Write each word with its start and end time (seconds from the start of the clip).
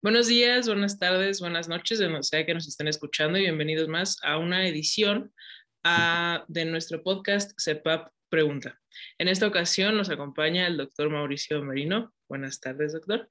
Buenos 0.00 0.28
días, 0.28 0.68
buenas 0.68 1.00
tardes, 1.00 1.40
buenas 1.40 1.68
noches, 1.68 1.98
de 1.98 2.04
donde 2.04 2.22
sea 2.22 2.46
que 2.46 2.54
nos 2.54 2.68
estén 2.68 2.86
escuchando 2.86 3.36
y 3.36 3.42
bienvenidos 3.42 3.88
más 3.88 4.16
a 4.22 4.38
una 4.38 4.64
edición 4.68 5.34
ah, 5.82 6.44
de 6.46 6.66
nuestro 6.66 7.02
podcast 7.02 7.50
CEPAP 7.60 8.12
Pregunta. 8.28 8.78
En 9.18 9.26
esta 9.26 9.48
ocasión 9.48 9.96
nos 9.96 10.08
acompaña 10.08 10.68
el 10.68 10.76
doctor 10.76 11.10
Mauricio 11.10 11.64
Merino. 11.64 12.14
Buenas 12.28 12.60
tardes, 12.60 12.92
doctor. 12.92 13.28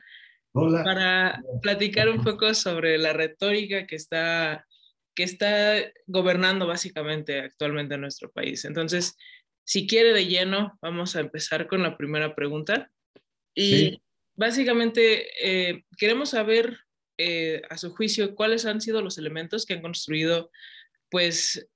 Hola. 0.52 0.84
Para 0.84 1.42
platicar 1.62 2.10
un 2.10 2.22
poco 2.22 2.54
sobre 2.54 2.98
la 2.98 3.14
retórica 3.14 3.88
que 3.88 3.96
está, 3.96 4.68
que 5.16 5.24
está 5.24 5.90
gobernando 6.06 6.68
básicamente 6.68 7.40
actualmente 7.40 7.96
en 7.96 8.02
nuestro 8.02 8.30
país. 8.30 8.66
Entonces, 8.66 9.16
si 9.64 9.88
quiere 9.88 10.12
de 10.12 10.26
lleno, 10.26 10.78
vamos 10.82 11.16
a 11.16 11.22
empezar 11.22 11.68
con 11.68 11.82
la 11.82 11.96
primera 11.96 12.36
pregunta. 12.36 12.92
Y 13.56 13.72
Sí. 13.72 14.02
Básicamente 14.38 15.28
eh, 15.42 15.84
queremos 15.98 16.30
saber, 16.30 16.80
eh, 17.18 17.62
a 17.70 17.78
su 17.78 17.94
juicio, 17.94 18.36
cuáles 18.36 18.66
han 18.66 18.80
sido 18.80 19.02
los 19.02 19.18
elementos 19.18 19.66
que 19.66 19.74
han 19.74 19.82
construido, 19.82 20.52
pues, 21.10 21.68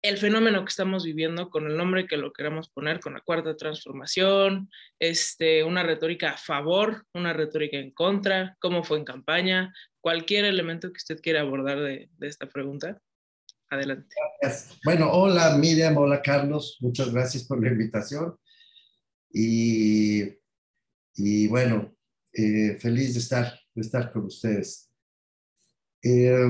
el 0.00 0.16
fenómeno 0.16 0.64
que 0.64 0.70
estamos 0.70 1.04
viviendo 1.04 1.50
con 1.50 1.66
el 1.66 1.76
nombre 1.76 2.06
que 2.06 2.16
lo 2.16 2.32
queramos 2.32 2.70
poner, 2.70 3.00
con 3.00 3.14
la 3.14 3.20
cuarta 3.20 3.56
transformación, 3.56 4.70
este, 5.00 5.64
una 5.64 5.82
retórica 5.82 6.30
a 6.30 6.36
favor, 6.36 7.04
una 7.12 7.32
retórica 7.32 7.78
en 7.78 7.90
contra, 7.90 8.56
cómo 8.60 8.84
fue 8.84 8.98
en 8.98 9.04
campaña, 9.04 9.74
cualquier 10.00 10.44
elemento 10.44 10.92
que 10.92 10.98
usted 10.98 11.20
quiera 11.20 11.40
abordar 11.40 11.80
de, 11.80 12.08
de 12.16 12.28
esta 12.28 12.46
pregunta. 12.46 13.02
Adelante. 13.70 14.14
Gracias. 14.40 14.78
Bueno, 14.84 15.10
hola 15.10 15.56
Miriam, 15.58 15.96
hola 15.96 16.22
Carlos, 16.22 16.78
muchas 16.80 17.12
gracias 17.12 17.44
por 17.44 17.60
la 17.60 17.68
invitación. 17.68 18.38
Y, 19.30 20.22
y 21.18 21.48
bueno, 21.48 21.92
eh, 22.32 22.78
feliz 22.78 23.14
de 23.14 23.20
estar, 23.20 23.52
de 23.74 23.82
estar 23.82 24.12
con 24.12 24.26
ustedes. 24.26 24.88
Eh, 26.00 26.46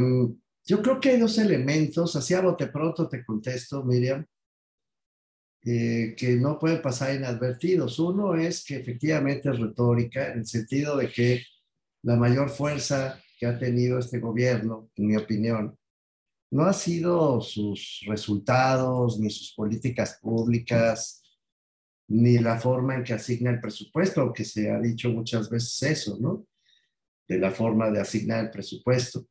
yo 0.67 0.83
creo 0.83 1.01
que 1.01 1.11
hay 1.11 1.19
dos 1.19 1.39
elementos, 1.39 2.15
así 2.15 2.35
a 2.35 2.43
bote 2.43 2.67
pronto 2.67 3.09
te 3.09 3.25
contesto, 3.25 3.83
Miriam, 3.83 4.27
eh, 5.65 6.15
que 6.17 6.37
no 6.37 6.59
pueden 6.59 6.83
pasar 6.83 7.15
inadvertidos. 7.15 7.99
Uno 7.99 8.35
es 8.35 8.63
que 8.63 8.77
efectivamente 8.77 9.49
es 9.49 9.59
retórica, 9.59 10.33
en 10.33 10.41
el 10.41 10.47
sentido 10.47 10.99
de 10.99 11.11
que 11.11 11.43
la 12.03 12.17
mayor 12.17 12.51
fuerza 12.51 13.19
que 13.39 13.47
ha 13.47 13.59
tenido 13.59 13.99
este 13.99 14.19
gobierno, 14.19 14.91
en 14.97 15.07
mi 15.07 15.17
opinión, 15.17 15.79
no 16.51 16.65
ha 16.65 16.75
sido 16.75 17.41
sus 17.41 18.03
resultados, 18.07 19.19
ni 19.19 19.31
sus 19.31 19.55
políticas 19.55 20.19
públicas, 20.21 21.23
ni 22.09 22.39
la 22.39 22.59
forma 22.59 22.95
en 22.95 23.05
que 23.05 23.13
asigna 23.13 23.51
el 23.51 23.61
presupuesto, 23.61 24.21
aunque 24.21 24.45
se 24.45 24.71
ha 24.71 24.81
dicho 24.81 25.11
muchas 25.11 25.51
veces 25.51 25.83
eso, 25.83 26.19
¿no? 26.19 26.47
De 27.27 27.39
la 27.39 27.51
forma 27.51 27.91
de 27.91 28.01
asignar 28.01 28.45
el 28.45 28.51
presupuesto. 28.51 29.27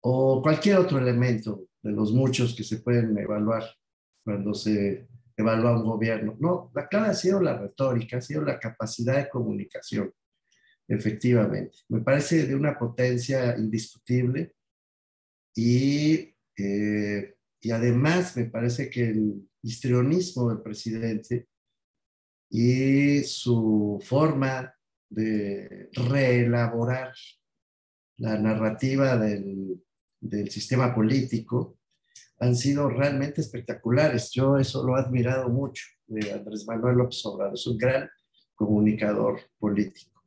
O 0.00 0.42
cualquier 0.42 0.78
otro 0.78 0.98
elemento 0.98 1.68
de 1.80 1.92
los 1.92 2.12
muchos 2.12 2.54
que 2.54 2.64
se 2.64 2.78
pueden 2.78 3.16
evaluar 3.16 3.64
cuando 4.24 4.52
se 4.52 5.06
evalúa 5.36 5.76
un 5.76 5.84
gobierno. 5.84 6.36
No, 6.40 6.72
la 6.74 6.88
clave 6.88 7.08
ha 7.08 7.14
sido 7.14 7.40
la 7.40 7.56
retórica, 7.56 8.18
ha 8.18 8.20
sido 8.20 8.42
la 8.42 8.58
capacidad 8.58 9.16
de 9.16 9.28
comunicación, 9.28 10.12
efectivamente. 10.88 11.78
Me 11.88 12.00
parece 12.00 12.46
de 12.46 12.56
una 12.56 12.76
potencia 12.76 13.56
indiscutible 13.56 14.56
y, 15.54 16.34
eh, 16.56 17.36
y 17.60 17.70
además 17.70 18.36
me 18.36 18.46
parece 18.46 18.90
que 18.90 19.10
el 19.10 19.48
histrionismo 19.62 20.48
del 20.48 20.62
presidente 20.62 21.46
y 22.54 23.22
su 23.22 23.98
forma 24.04 24.74
de 25.08 25.88
reelaborar 25.92 27.14
la 28.18 28.38
narrativa 28.38 29.16
del, 29.16 29.82
del, 30.20 30.50
sistema 30.50 30.94
político 30.94 31.78
han 32.40 32.54
sido 32.54 32.90
realmente 32.90 33.40
espectaculares. 33.40 34.30
Yo 34.32 34.58
eso 34.58 34.84
lo 34.84 34.98
he 34.98 35.00
admirado 35.00 35.48
mucho 35.48 35.82
de 36.06 36.30
Andrés 36.30 36.66
Manuel 36.66 36.98
López 36.98 37.24
Obrador. 37.24 37.54
Es 37.54 37.66
un 37.66 37.78
gran 37.78 38.10
comunicador 38.54 39.40
político. 39.58 40.22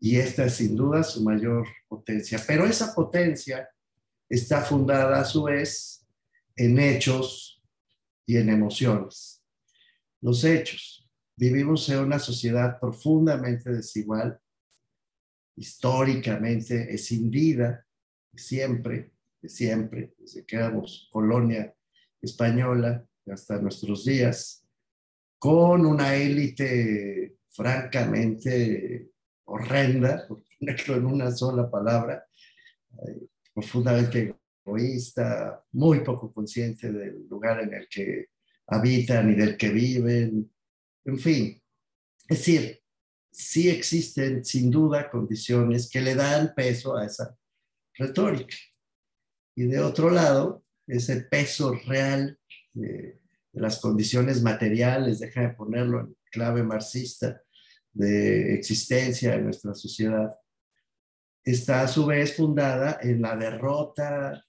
Y 0.00 0.16
esta 0.16 0.46
es 0.46 0.54
sin 0.54 0.74
duda 0.76 1.02
su 1.02 1.22
mayor 1.22 1.68
potencia. 1.88 2.42
Pero 2.46 2.64
esa 2.64 2.94
potencia 2.94 3.68
está 4.30 4.62
fundada 4.62 5.20
a 5.20 5.26
su 5.26 5.42
vez 5.42 6.06
en 6.56 6.78
hechos 6.78 7.62
y 8.24 8.38
en 8.38 8.48
emociones. 8.48 9.44
Los 10.22 10.42
hechos. 10.42 11.07
Vivimos 11.38 11.88
en 11.88 12.00
una 12.00 12.18
sociedad 12.18 12.80
profundamente 12.80 13.70
desigual, 13.70 14.40
históricamente 15.54 16.92
escindida, 16.92 17.86
siempre, 18.34 19.12
siempre, 19.44 20.14
desde 20.18 20.44
que 20.44 20.56
éramos 20.56 21.08
colonia 21.12 21.72
española 22.20 23.06
hasta 23.30 23.60
nuestros 23.60 24.04
días, 24.04 24.66
con 25.38 25.86
una 25.86 26.16
élite 26.16 27.36
francamente 27.46 29.12
horrenda, 29.44 30.26
por 30.26 30.42
ponerlo 30.58 30.96
en 30.96 31.06
una 31.06 31.30
sola 31.30 31.70
palabra, 31.70 32.26
eh, 33.06 33.28
profundamente 33.54 34.34
egoísta, 34.66 35.64
muy 35.70 36.00
poco 36.00 36.32
consciente 36.32 36.90
del 36.90 37.28
lugar 37.28 37.60
en 37.60 37.74
el 37.74 37.88
que 37.88 38.30
habitan 38.66 39.30
y 39.30 39.36
del 39.36 39.56
que 39.56 39.68
viven, 39.68 40.50
en 41.08 41.18
fin. 41.18 41.62
Es 42.28 42.38
decir, 42.38 42.82
sí 43.30 43.70
existen 43.70 44.44
sin 44.44 44.70
duda 44.70 45.10
condiciones 45.10 45.88
que 45.88 46.02
le 46.02 46.14
dan 46.14 46.54
peso 46.54 46.96
a 46.96 47.06
esa 47.06 47.36
retórica. 47.94 48.56
Y 49.56 49.64
de 49.64 49.80
otro 49.80 50.10
lado, 50.10 50.62
ese 50.86 51.22
peso 51.22 51.74
real 51.86 52.38
de, 52.74 53.20
de 53.52 53.60
las 53.60 53.80
condiciones 53.80 54.42
materiales, 54.42 55.20
déjame 55.20 55.54
ponerlo 55.54 56.00
en 56.00 56.16
clave 56.30 56.62
marxista, 56.62 57.42
de 57.92 58.54
existencia 58.54 59.34
en 59.34 59.44
nuestra 59.44 59.74
sociedad, 59.74 60.30
está 61.42 61.82
a 61.82 61.88
su 61.88 62.04
vez 62.04 62.36
fundada 62.36 62.98
en 63.00 63.22
la 63.22 63.34
derrota 63.34 64.44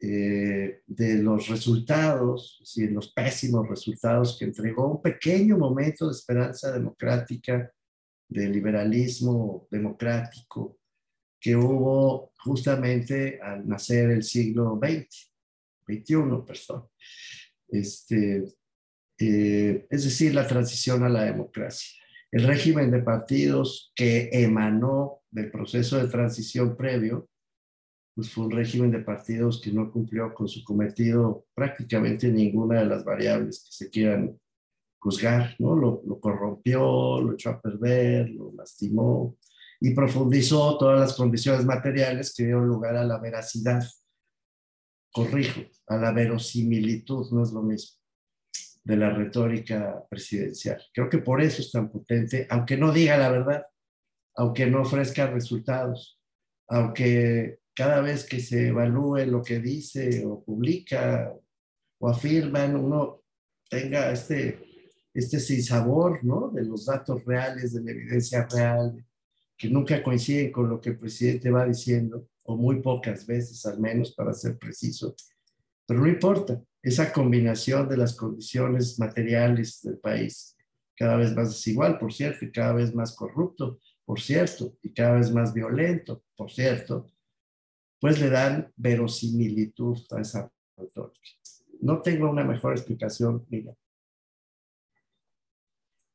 eh, 0.00 0.82
de 0.86 1.14
los 1.22 1.48
resultados, 1.48 2.58
es 2.62 2.74
decir, 2.74 2.92
los 2.92 3.12
pésimos 3.12 3.68
resultados 3.68 4.36
que 4.38 4.44
entregó 4.44 4.88
un 4.88 5.02
pequeño 5.02 5.56
momento 5.56 6.06
de 6.06 6.12
esperanza 6.12 6.72
democrática, 6.72 7.72
de 8.28 8.48
liberalismo 8.48 9.68
democrático 9.70 10.78
que 11.40 11.54
hubo 11.54 12.32
justamente 12.38 13.40
al 13.40 13.66
nacer 13.68 14.10
el 14.10 14.22
siglo 14.22 14.80
XX, 14.82 15.32
XXI, 15.86 16.14
perdón. 16.46 16.88
Este, 17.68 18.44
eh, 19.18 19.86
es 19.88 20.04
decir, 20.04 20.34
la 20.34 20.46
transición 20.46 21.04
a 21.04 21.08
la 21.08 21.24
democracia. 21.24 22.02
El 22.30 22.46
régimen 22.46 22.90
de 22.90 23.02
partidos 23.02 23.92
que 23.94 24.28
emanó 24.32 25.22
del 25.30 25.50
proceso 25.50 25.98
de 25.98 26.08
transición 26.08 26.76
previo, 26.76 27.28
pues 28.16 28.32
fue 28.32 28.46
un 28.46 28.50
régimen 28.50 28.90
de 28.90 29.00
partidos 29.00 29.60
que 29.60 29.70
no 29.70 29.92
cumplió 29.92 30.32
con 30.32 30.48
su 30.48 30.64
cometido 30.64 31.44
prácticamente 31.54 32.28
ninguna 32.28 32.80
de 32.80 32.86
las 32.86 33.04
variables 33.04 33.62
que 33.62 33.72
se 33.84 33.90
quieran 33.90 34.40
juzgar, 34.98 35.54
¿no? 35.58 35.76
Lo, 35.76 36.02
lo 36.06 36.18
corrompió, 36.18 37.20
lo 37.20 37.34
echó 37.34 37.50
a 37.50 37.60
perder, 37.60 38.30
lo 38.30 38.54
lastimó 38.56 39.36
y 39.80 39.94
profundizó 39.94 40.78
todas 40.78 40.98
las 40.98 41.12
condiciones 41.12 41.66
materiales 41.66 42.34
que 42.34 42.44
dieron 42.44 42.66
lugar 42.66 42.96
a 42.96 43.04
la 43.04 43.18
veracidad. 43.18 43.84
Corrijo, 45.12 45.60
a 45.86 45.98
la 45.98 46.10
verosimilitud, 46.10 47.30
no 47.32 47.42
es 47.42 47.52
lo 47.52 47.62
mismo, 47.62 47.98
de 48.82 48.96
la 48.96 49.10
retórica 49.10 50.06
presidencial. 50.08 50.82
Creo 50.94 51.10
que 51.10 51.18
por 51.18 51.42
eso 51.42 51.60
es 51.60 51.70
tan 51.70 51.90
potente, 51.90 52.46
aunque 52.48 52.78
no 52.78 52.92
diga 52.92 53.18
la 53.18 53.28
verdad, 53.28 53.62
aunque 54.34 54.66
no 54.66 54.80
ofrezca 54.80 55.26
resultados, 55.26 56.18
aunque 56.68 57.58
cada 57.76 58.00
vez 58.00 58.24
que 58.24 58.40
se 58.40 58.68
evalúe 58.68 59.26
lo 59.26 59.42
que 59.42 59.60
dice 59.60 60.24
o 60.24 60.42
publica 60.42 61.30
o 61.98 62.08
afirman, 62.08 62.74
uno 62.74 63.22
tenga 63.68 64.10
este, 64.10 64.90
este 65.12 65.38
sinsabor, 65.38 66.24
¿no? 66.24 66.48
De 66.48 66.64
los 66.64 66.86
datos 66.86 67.22
reales, 67.26 67.74
de 67.74 67.82
la 67.82 67.90
evidencia 67.90 68.46
real, 68.50 69.04
que 69.58 69.68
nunca 69.68 70.02
coinciden 70.02 70.50
con 70.50 70.70
lo 70.70 70.80
que 70.80 70.90
el 70.90 70.98
presidente 70.98 71.50
va 71.50 71.66
diciendo, 71.66 72.28
o 72.44 72.56
muy 72.56 72.80
pocas 72.80 73.26
veces 73.26 73.66
al 73.66 73.78
menos, 73.78 74.14
para 74.14 74.32
ser 74.32 74.56
preciso. 74.56 75.14
Pero 75.86 76.00
no 76.00 76.08
importa, 76.08 76.62
esa 76.82 77.12
combinación 77.12 77.88
de 77.90 77.98
las 77.98 78.14
condiciones 78.16 78.98
materiales 78.98 79.82
del 79.82 79.98
país, 79.98 80.56
cada 80.96 81.16
vez 81.16 81.34
más 81.34 81.50
desigual, 81.50 81.98
por 81.98 82.12
cierto, 82.12 82.46
y 82.46 82.52
cada 82.52 82.72
vez 82.72 82.94
más 82.94 83.14
corrupto, 83.14 83.80
por 84.06 84.18
cierto, 84.18 84.78
y 84.82 84.94
cada 84.94 85.18
vez 85.18 85.30
más 85.30 85.52
violento, 85.52 86.22
por 86.36 86.50
cierto, 86.50 87.06
pues 88.06 88.20
le 88.20 88.30
dan 88.30 88.72
verosimilitud 88.76 89.98
a 90.12 90.20
esa 90.20 90.48
retórica. 90.76 91.28
No 91.80 92.02
tengo 92.02 92.30
una 92.30 92.44
mejor 92.44 92.74
explicación, 92.74 93.44
mira. 93.48 93.74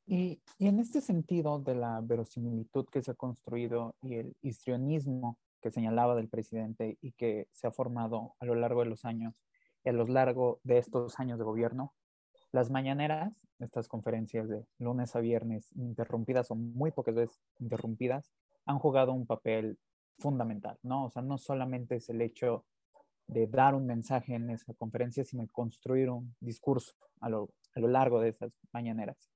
Y, 0.05 0.41
y, 0.57 0.67
en 0.67 0.79
este 0.79 1.01
sentido 1.01 1.59
de 1.59 1.75
la 1.75 1.99
verosimilitud 2.01 2.85
que 2.85 3.03
se 3.03 3.11
ha 3.11 3.15
construido 3.15 3.97
y 4.01 4.13
el 4.13 4.37
histrionismo 4.41 5.37
que 5.61 5.69
señalaba 5.69 6.15
del 6.15 6.29
presidente 6.29 6.97
y 7.01 7.11
que 7.11 7.49
se 7.51 7.67
ha 7.67 7.73
formado 7.73 8.35
a 8.39 8.45
lo 8.45 8.55
largo 8.55 8.85
de 8.85 8.89
los 8.89 9.03
años 9.03 9.33
y 9.83 9.89
a 9.89 9.91
lo 9.91 10.07
largo 10.07 10.61
de 10.63 10.77
estos 10.77 11.19
años 11.19 11.39
de 11.39 11.43
gobierno, 11.43 11.93
las 12.53 12.71
mañaneras, 12.71 13.33
estas 13.59 13.89
conferencias 13.89 14.47
de 14.47 14.65
lunes 14.79 15.13
a 15.17 15.19
viernes 15.19 15.73
interrumpidas 15.75 16.51
o 16.51 16.55
muy 16.55 16.91
pocas 16.91 17.15
veces 17.15 17.41
interrumpidas, 17.59 18.31
han 18.65 18.79
jugado 18.79 19.11
un 19.11 19.25
papel 19.25 19.77
fundamental, 20.19 20.77
¿no? 20.83 21.05
O 21.05 21.09
sea, 21.09 21.21
no 21.21 21.37
solamente 21.37 21.95
es 21.95 22.09
el 22.09 22.21
hecho 22.21 22.65
de 23.27 23.47
dar 23.47 23.75
un 23.75 23.85
mensaje 23.85 24.35
en 24.35 24.49
esa 24.49 24.73
conferencia, 24.73 25.23
sino 25.23 25.47
construir 25.47 26.09
un 26.09 26.35
discurso 26.39 26.93
a 27.21 27.29
lo, 27.29 27.53
a 27.75 27.79
lo 27.79 27.87
largo 27.87 28.19
de 28.19 28.29
esas 28.29 28.51
mañaneras. 28.73 29.29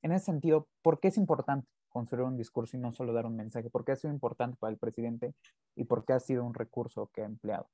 En 0.00 0.12
ese 0.12 0.26
sentido, 0.26 0.68
¿por 0.82 1.00
qué 1.00 1.08
es 1.08 1.16
importante 1.16 1.68
construir 1.88 2.24
un 2.24 2.36
discurso 2.36 2.76
y 2.76 2.80
no 2.80 2.92
solo 2.92 3.12
dar 3.12 3.26
un 3.26 3.36
mensaje? 3.36 3.70
¿Por 3.70 3.84
qué 3.84 3.92
ha 3.92 3.96
sido 3.96 4.12
importante 4.12 4.56
para 4.58 4.72
el 4.72 4.78
presidente 4.78 5.34
y 5.76 5.84
por 5.84 6.04
qué 6.04 6.14
ha 6.14 6.20
sido 6.20 6.44
un 6.44 6.54
recurso 6.54 7.10
que 7.12 7.22
ha 7.22 7.26
empleado? 7.26 7.68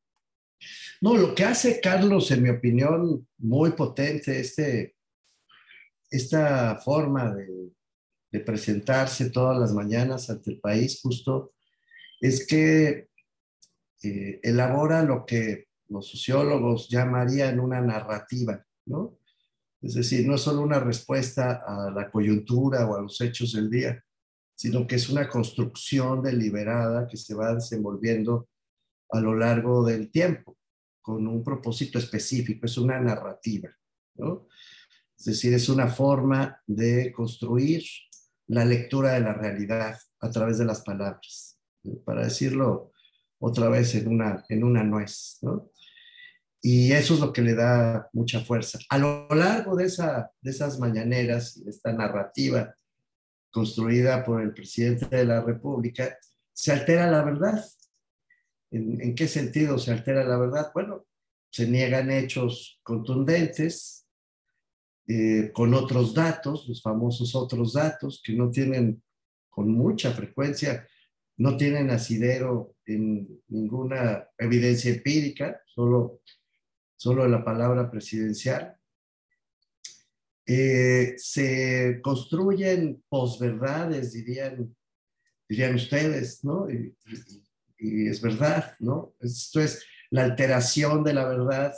No, 1.00 1.16
lo 1.16 1.34
que 1.34 1.44
hace 1.44 1.80
Carlos, 1.80 2.30
en 2.32 2.42
mi 2.42 2.50
opinión, 2.50 3.28
muy 3.38 3.70
potente, 3.72 4.40
este, 4.40 4.96
esta 6.10 6.76
forma 6.80 7.32
de, 7.32 7.70
de 8.32 8.40
presentarse 8.40 9.30
todas 9.30 9.58
las 9.58 9.72
mañanas 9.72 10.28
ante 10.28 10.50
el 10.50 10.60
país, 10.60 11.00
justo, 11.00 11.52
es 12.20 12.46
que 12.46 13.08
eh, 14.02 14.40
elabora 14.42 15.02
lo 15.02 15.24
que 15.24 15.68
los 15.88 16.08
sociólogos 16.08 16.88
llamarían 16.88 17.60
una 17.60 17.80
narrativa, 17.80 18.64
¿no? 18.86 19.18
Es 19.80 19.94
decir, 19.94 20.26
no 20.26 20.34
es 20.34 20.40
solo 20.40 20.62
una 20.62 20.80
respuesta 20.80 21.62
a 21.66 21.90
la 21.90 22.10
coyuntura 22.10 22.86
o 22.86 22.96
a 22.96 23.02
los 23.02 23.20
hechos 23.20 23.52
del 23.52 23.70
día, 23.70 24.04
sino 24.54 24.86
que 24.86 24.96
es 24.96 25.08
una 25.08 25.28
construcción 25.28 26.20
deliberada 26.20 27.06
que 27.06 27.16
se 27.16 27.34
va 27.34 27.54
desenvolviendo 27.54 28.48
a 29.10 29.20
lo 29.20 29.34
largo 29.34 29.84
del 29.84 30.10
tiempo, 30.10 30.58
con 31.00 31.26
un 31.26 31.44
propósito 31.44 31.98
específico, 31.98 32.66
es 32.66 32.76
una 32.76 33.00
narrativa, 33.00 33.70
¿no? 34.16 34.48
Es 35.16 35.24
decir, 35.24 35.54
es 35.54 35.68
una 35.68 35.88
forma 35.88 36.60
de 36.66 37.12
construir 37.12 37.82
la 38.48 38.64
lectura 38.64 39.14
de 39.14 39.20
la 39.20 39.32
realidad 39.32 39.98
a 40.20 40.30
través 40.30 40.58
de 40.58 40.64
las 40.64 40.82
palabras, 40.82 41.57
para 42.04 42.24
decirlo 42.24 42.92
otra 43.38 43.68
vez 43.68 43.94
en 43.94 44.08
una, 44.08 44.44
en 44.48 44.64
una 44.64 44.82
nuez, 44.84 45.38
¿no? 45.42 45.70
Y 46.60 46.92
eso 46.92 47.14
es 47.14 47.20
lo 47.20 47.32
que 47.32 47.42
le 47.42 47.54
da 47.54 48.08
mucha 48.12 48.40
fuerza. 48.40 48.78
A 48.88 48.98
lo 48.98 49.28
largo 49.30 49.76
de, 49.76 49.84
esa, 49.84 50.32
de 50.40 50.50
esas 50.50 50.78
mañaneras, 50.80 51.62
de 51.64 51.70
esta 51.70 51.92
narrativa 51.92 52.74
construida 53.50 54.24
por 54.24 54.42
el 54.42 54.52
presidente 54.52 55.06
de 55.06 55.24
la 55.24 55.40
República, 55.40 56.18
se 56.52 56.72
altera 56.72 57.10
la 57.10 57.22
verdad. 57.22 57.64
¿En, 58.70 59.14
qué 59.14 59.28
sentido 59.28 59.78
se 59.78 59.92
altera 59.92 60.24
la 60.24 60.36
verdad? 60.36 60.70
Bueno, 60.74 61.06
se 61.50 61.66
niegan 61.66 62.10
hechos 62.10 62.80
contundentes 62.82 64.06
eh, 65.06 65.52
con 65.54 65.72
otros 65.74 66.12
datos, 66.12 66.68
los 66.68 66.82
famosos 66.82 67.34
otros 67.34 67.72
datos, 67.72 68.20
que 68.22 68.34
no 68.34 68.50
tienen 68.50 69.02
con 69.48 69.70
mucha 69.70 70.10
frecuencia, 70.10 70.86
no 71.38 71.56
tienen 71.56 71.90
asidero 71.90 72.74
en 72.86 73.40
ninguna 73.48 74.28
evidencia 74.38 74.92
empírica, 74.92 75.60
solo 75.66 76.20
solo 76.98 77.26
la 77.28 77.44
palabra 77.44 77.90
presidencial. 77.90 78.76
Eh, 80.44 81.14
se 81.16 82.00
construyen 82.02 83.02
posverdades, 83.08 84.12
dirían, 84.12 84.74
dirían 85.48 85.74
ustedes, 85.76 86.44
¿no? 86.44 86.68
Y, 86.70 86.94
es 87.80 88.20
verdad, 88.20 88.74
¿no? 88.80 89.14
Esto 89.20 89.60
es 89.60 89.84
la 90.10 90.24
alteración 90.24 91.04
de 91.04 91.14
la 91.14 91.28
verdad 91.28 91.72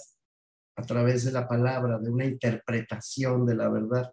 a 0.77 0.83
través 0.83 1.25
de 1.25 1.33
la 1.33 1.47
palabra, 1.47 1.99
de 1.99 2.09
una 2.09 2.25
interpretación 2.25 3.45
de 3.45 3.55
la 3.55 3.69
verdad. 3.69 4.11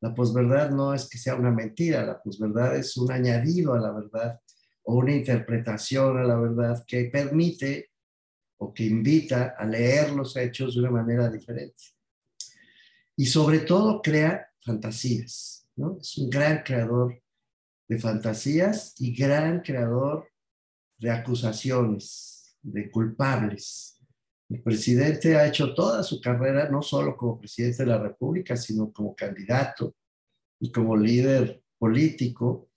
La 0.00 0.12
posverdad 0.12 0.70
no 0.70 0.94
es 0.94 1.08
que 1.08 1.16
sea 1.16 1.36
una 1.36 1.52
mentira, 1.52 2.04
la 2.04 2.20
posverdad 2.20 2.74
es 2.76 2.96
un 2.96 3.12
añadido 3.12 3.74
a 3.74 3.78
la 3.78 3.92
verdad 3.92 4.40
o 4.88 4.94
una 4.94 5.14
interpretación 5.14 6.16
a 6.16 6.24
la 6.24 6.36
verdad 6.36 6.82
que 6.86 7.04
permite 7.04 7.90
o 8.56 8.72
que 8.72 8.84
invita 8.84 9.54
a 9.58 9.66
leer 9.66 10.12
los 10.12 10.34
hechos 10.34 10.74
de 10.74 10.80
una 10.80 10.90
manera 10.90 11.28
diferente. 11.28 11.82
Y 13.14 13.26
sobre 13.26 13.60
todo 13.60 14.00
crea 14.00 14.48
fantasías, 14.64 15.68
¿no? 15.76 15.98
Es 16.00 16.16
un 16.16 16.30
gran 16.30 16.62
creador 16.62 17.22
de 17.86 17.98
fantasías 17.98 18.94
y 18.98 19.14
gran 19.14 19.60
creador 19.60 20.26
de 20.96 21.10
acusaciones, 21.10 22.56
de 22.62 22.90
culpables. 22.90 24.00
El 24.48 24.62
presidente 24.62 25.36
ha 25.36 25.46
hecho 25.46 25.74
toda 25.74 26.02
su 26.02 26.18
carrera, 26.18 26.70
no 26.70 26.80
solo 26.80 27.14
como 27.14 27.38
presidente 27.38 27.84
de 27.84 27.90
la 27.90 27.98
República, 27.98 28.56
sino 28.56 28.90
como 28.90 29.14
candidato 29.14 29.94
y 30.58 30.72
como 30.72 30.96
líder 30.96 31.62
político, 31.78 32.67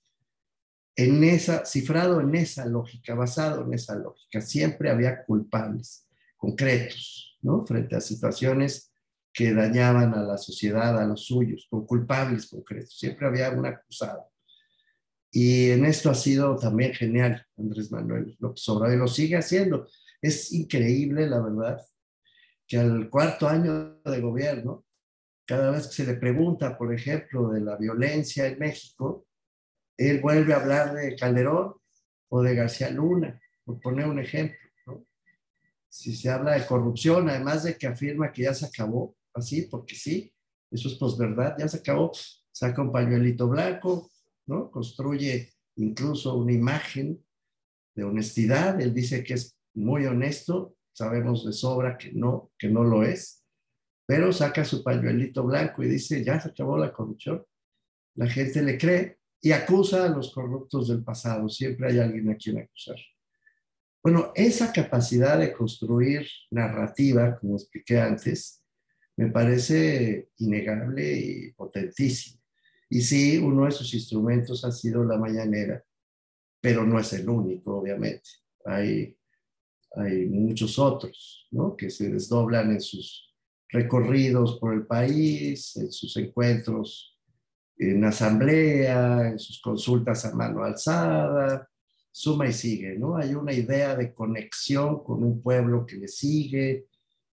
en 0.95 1.23
esa, 1.23 1.65
cifrado 1.65 2.19
en 2.21 2.35
esa 2.35 2.65
lógica, 2.65 3.15
basado 3.15 3.63
en 3.63 3.73
esa 3.73 3.95
lógica. 3.95 4.41
Siempre 4.41 4.89
había 4.89 5.23
culpables 5.23 6.07
concretos, 6.37 7.37
¿no? 7.41 7.63
Frente 7.65 7.95
a 7.95 8.01
situaciones 8.01 8.91
que 9.33 9.53
dañaban 9.53 10.13
a 10.13 10.23
la 10.23 10.37
sociedad, 10.37 10.99
a 10.99 11.05
los 11.05 11.25
suyos, 11.25 11.67
con 11.69 11.85
culpables 11.85 12.47
concretos. 12.47 12.97
Siempre 12.97 13.27
había 13.27 13.49
un 13.51 13.65
acusado. 13.65 14.29
Y 15.31 15.69
en 15.69 15.85
esto 15.85 16.09
ha 16.09 16.15
sido 16.15 16.57
también 16.57 16.93
genial 16.93 17.45
Andrés 17.57 17.89
Manuel 17.89 18.35
López 18.39 18.67
Obrador 18.67 18.95
y 18.95 18.99
lo 18.99 19.07
sigue 19.07 19.37
haciendo. 19.37 19.87
Es 20.21 20.51
increíble, 20.51 21.27
la 21.27 21.39
verdad, 21.39 21.79
que 22.67 22.77
al 22.77 23.09
cuarto 23.09 23.47
año 23.47 24.01
de 24.03 24.19
gobierno, 24.19 24.85
cada 25.45 25.71
vez 25.71 25.87
que 25.87 25.93
se 25.93 26.05
le 26.05 26.15
pregunta, 26.15 26.77
por 26.77 26.93
ejemplo, 26.93 27.49
de 27.49 27.61
la 27.61 27.77
violencia 27.77 28.45
en 28.45 28.59
México, 28.59 29.25
él 30.09 30.21
vuelve 30.21 30.53
a 30.53 30.57
hablar 30.57 30.93
de 30.93 31.15
Calderón 31.15 31.75
o 32.29 32.41
de 32.41 32.55
García 32.55 32.89
Luna, 32.89 33.39
por 33.63 33.79
poner 33.79 34.07
un 34.07 34.19
ejemplo. 34.19 34.57
Si 35.89 36.15
se 36.15 36.29
habla 36.29 36.53
de 36.53 36.65
corrupción, 36.65 37.29
además 37.29 37.63
de 37.63 37.77
que 37.77 37.87
afirma 37.87 38.31
que 38.31 38.43
ya 38.43 38.53
se 38.53 38.65
acabó, 38.65 39.15
así, 39.33 39.63
porque 39.63 39.95
sí, 39.95 40.33
eso 40.69 40.87
es 40.87 40.95
posverdad, 40.95 41.55
ya 41.59 41.67
se 41.67 41.77
acabó, 41.77 42.11
saca 42.51 42.81
un 42.81 42.91
pañuelito 42.91 43.49
blanco, 43.49 44.09
¿no? 44.47 44.71
Construye 44.71 45.51
incluso 45.75 46.35
una 46.35 46.53
imagen 46.53 47.23
de 47.93 48.03
honestidad, 48.03 48.79
él 48.79 48.93
dice 48.93 49.23
que 49.23 49.33
es 49.33 49.57
muy 49.73 50.05
honesto, 50.05 50.75
sabemos 50.93 51.45
de 51.45 51.53
sobra 51.53 51.97
que 51.97 52.11
no, 52.13 52.51
que 52.57 52.69
no 52.69 52.83
lo 52.83 53.03
es, 53.03 53.43
pero 54.05 54.31
saca 54.31 54.65
su 54.65 54.83
pañuelito 54.83 55.43
blanco 55.43 55.83
y 55.83 55.89
dice, 55.89 56.23
ya 56.23 56.39
se 56.39 56.49
acabó 56.49 56.77
la 56.77 56.91
corrupción. 56.91 57.45
La 58.15 58.27
gente 58.27 58.61
le 58.61 58.77
cree 58.77 59.20
y 59.41 59.51
acusa 59.51 60.05
a 60.05 60.09
los 60.09 60.31
corruptos 60.31 60.89
del 60.89 61.03
pasado. 61.03 61.49
Siempre 61.49 61.91
hay 61.91 61.99
alguien 61.99 62.29
a 62.29 62.37
quien 62.37 62.59
acusar. 62.59 62.97
Bueno, 64.03 64.31
esa 64.35 64.71
capacidad 64.71 65.39
de 65.39 65.51
construir 65.51 66.27
narrativa, 66.51 67.37
como 67.39 67.55
expliqué 67.55 67.99
antes, 67.99 68.63
me 69.17 69.27
parece 69.27 70.29
innegable 70.37 71.13
y 71.13 71.51
potentísima. 71.53 72.39
Y 72.89 73.01
sí, 73.01 73.37
uno 73.37 73.65
de 73.65 73.71
sus 73.71 73.93
instrumentos 73.93 74.65
ha 74.65 74.71
sido 74.71 75.03
la 75.03 75.17
mañanera, 75.17 75.83
pero 76.59 76.85
no 76.85 76.99
es 76.99 77.13
el 77.13 77.29
único, 77.29 77.77
obviamente. 77.77 78.29
Hay, 78.65 79.17
hay 79.95 80.25
muchos 80.27 80.77
otros, 80.77 81.47
¿no? 81.51 81.75
Que 81.75 81.89
se 81.89 82.09
desdoblan 82.09 82.71
en 82.71 82.81
sus 82.81 83.33
recorridos 83.69 84.59
por 84.59 84.73
el 84.73 84.85
país, 84.85 85.75
en 85.77 85.91
sus 85.91 86.17
encuentros 86.17 87.10
en 87.77 88.03
asamblea, 88.03 89.29
en 89.29 89.39
sus 89.39 89.61
consultas 89.61 90.25
a 90.25 90.35
mano 90.35 90.63
alzada, 90.63 91.67
suma 92.11 92.47
y 92.47 92.53
sigue, 92.53 92.97
¿no? 92.97 93.17
Hay 93.17 93.33
una 93.33 93.53
idea 93.53 93.95
de 93.95 94.13
conexión 94.13 95.03
con 95.03 95.23
un 95.23 95.41
pueblo 95.41 95.85
que 95.85 95.95
le 95.95 96.07
sigue, 96.07 96.87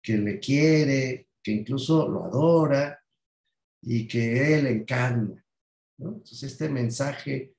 que 0.01 0.18
le 0.18 0.39
quiere, 0.39 1.30
que 1.42 1.51
incluso 1.51 2.08
lo 2.10 2.25
adora 2.25 3.00
y 3.82 4.08
que 4.08 4.56
él 4.56 4.68
encarna, 4.68 5.44
¿no? 5.98 6.10
Entonces 6.10 6.44
este 6.44 6.70
mensaje 6.70 7.56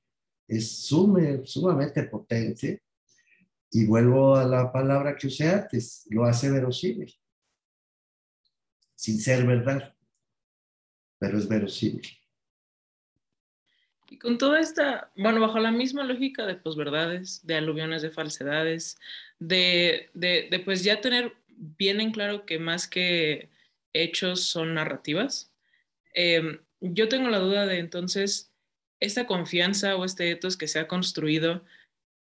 es 0.47 0.85
sumamente 0.87 2.03
potente 2.03 2.83
y 3.71 3.85
vuelvo 3.85 4.35
a 4.35 4.45
la 4.45 4.71
palabra 4.71 5.15
que 5.15 5.27
usé 5.27 5.49
antes, 5.49 6.05
lo 6.09 6.23
hace 6.23 6.49
verosímil, 6.49 7.13
sin 8.95 9.19
ser 9.19 9.45
verdad, 9.45 9.93
pero 11.19 11.37
es 11.37 11.47
verosímil. 11.47 12.07
Y 14.09 14.17
con 14.17 14.37
toda 14.37 14.59
esta, 14.59 15.11
bueno, 15.15 15.41
bajo 15.41 15.59
la 15.59 15.71
misma 15.71 16.03
lógica 16.03 16.45
de 16.45 16.55
posverdades, 16.55 17.45
de 17.45 17.55
aluviones 17.55 18.01
de 18.01 18.09
falsedades, 18.09 18.97
de, 19.39 20.09
de, 20.13 20.61
pues 20.63 20.83
ya 20.83 21.01
tener 21.01 21.33
bien 21.49 21.99
en 21.99 22.11
claro 22.11 22.45
que 22.45 22.59
más 22.59 22.87
que 22.87 23.49
hechos 23.93 24.43
son 24.43 24.75
narrativas, 24.75 25.51
em, 26.13 26.59
yo 26.79 27.09
tengo 27.09 27.29
la 27.29 27.39
duda 27.39 27.65
de 27.65 27.79
entonces, 27.79 28.51
esta 28.99 29.27
confianza 29.27 29.95
o 29.95 30.05
este 30.05 30.31
ethos 30.31 30.57
que 30.57 30.67
se 30.67 30.79
ha 30.79 30.87
construido, 30.87 31.63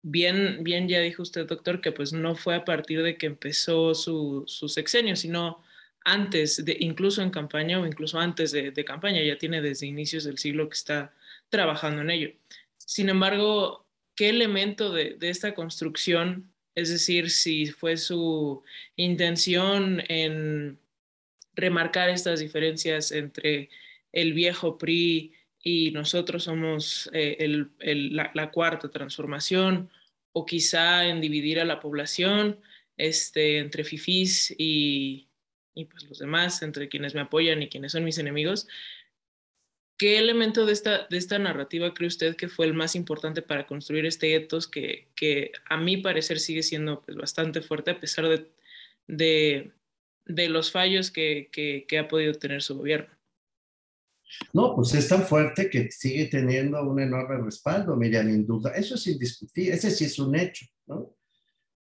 bien, 0.02 0.64
bien 0.64 0.88
ya 0.88 1.00
dijo 1.00 1.22
usted, 1.22 1.46
doctor, 1.46 1.80
que 1.80 1.92
pues 1.92 2.12
no 2.12 2.34
fue 2.34 2.54
a 2.54 2.64
partir 2.64 3.02
de 3.02 3.18
que 3.18 3.26
empezó 3.26 3.94
su, 3.94 4.44
su 4.46 4.68
sexenio, 4.68 5.16
sino 5.16 5.62
antes, 6.04 6.64
de, 6.64 6.76
incluso 6.80 7.22
en 7.22 7.30
campaña 7.30 7.80
o 7.80 7.87
incluso 7.87 8.18
antes 8.18 8.52
de, 8.52 8.70
de, 8.70 8.84
campaña, 8.84 9.22
ya 9.22 9.37
tiene 9.38 9.60
desde 9.60 9.87
inicios 9.87 10.25
del 10.25 10.38
siglo 10.38 10.68
que 10.68 10.75
está 10.75 11.12
trabajando 11.50 12.02
en 12.02 12.11
ello. 12.11 12.31
Sin 12.76 13.09
embargo, 13.09 13.87
¿qué 14.14 14.31
elemento 14.31 14.93
de, 14.93 15.17
esta 15.21 15.55
construcción, 15.55 16.52
es 16.75 16.90
decir, 16.90 17.31
si 17.31 17.67
fue 17.67 17.97
su 17.97 18.62
intención 18.97 20.02
en 20.09 20.78
remarcar 21.55 22.09
estas 22.11 22.40
diferencias 22.40 23.12
entre 23.12 23.69
el 24.12 24.33
viejo 24.33 24.78
PRI 24.78 25.35
y 25.62 25.90
nosotros 25.90 26.45
somos 26.45 27.11
eh, 27.12 27.67
la, 27.81 28.50
cuarta 28.50 28.90
transformación, 28.90 29.90
o 30.33 30.47
quizá 30.47 31.07
en 31.07 31.21
dividir 31.21 31.59
a 31.59 31.64
la 31.64 31.81
población 31.81 32.61
este, 32.97 33.59
entre 33.59 33.83
fifís 33.83 34.55
y, 34.57 35.28
y 35.75 35.85
pues 35.87 36.05
los 36.05 36.19
demás, 36.19 36.62
entre 36.62 36.88
quienes 36.88 37.14
me 37.14 37.21
apoyan 37.21 37.62
y 37.62 37.69
quienes 37.69 37.93
son 37.93 38.05
mis 38.05 38.19
enemigos. 38.19 38.69
¿Qué 39.99 40.17
elemento 40.17 40.64
de 40.64 40.73
esta, 40.73 41.09
de 41.09 41.19
esta 41.19 41.40
narrativa 41.40 41.93
cree 41.93 42.07
usted 42.07 42.37
que 42.37 42.49
fue 42.49 42.67
el 42.67 42.75
más 42.75 42.95
importante 42.95 43.43
para 43.43 43.67
construir 43.67 44.07
este 44.07 44.37
etos 44.37 44.69
que, 44.69 45.09
que 45.17 45.50
a 45.69 45.76
mi 45.76 45.97
parecer 45.97 46.38
sigue 46.38 46.62
siendo 46.62 47.02
pues, 47.02 47.17
bastante 47.17 47.62
fuerte 47.62 47.90
a 47.90 47.99
pesar 47.99 48.28
de, 48.28 48.49
de, 49.09 49.73
de 50.25 50.49
los 50.49 50.71
fallos 50.71 51.11
que, 51.11 51.49
que, 51.50 51.85
que 51.88 51.99
ha 51.99 52.07
podido 52.07 52.33
tener 52.35 52.62
su 52.62 52.76
gobierno? 52.76 53.12
No, 54.52 54.76
pues 54.76 54.95
es 54.95 55.09
tan 55.09 55.23
fuerte 55.23 55.69
que 55.69 55.90
sigue 55.90 56.26
teniendo 56.26 56.81
un 56.83 57.00
enorme 57.00 57.38
respaldo, 57.38 57.97
Miriam, 57.97 58.26
sin 58.26 58.47
duda. 58.47 58.71
Eso 58.76 58.95
es 58.95 59.07
indiscutible, 59.09 59.75
ese 59.75 59.90
sí 59.90 60.05
es 60.05 60.19
un 60.21 60.37
hecho, 60.37 60.67
¿no? 60.87 61.17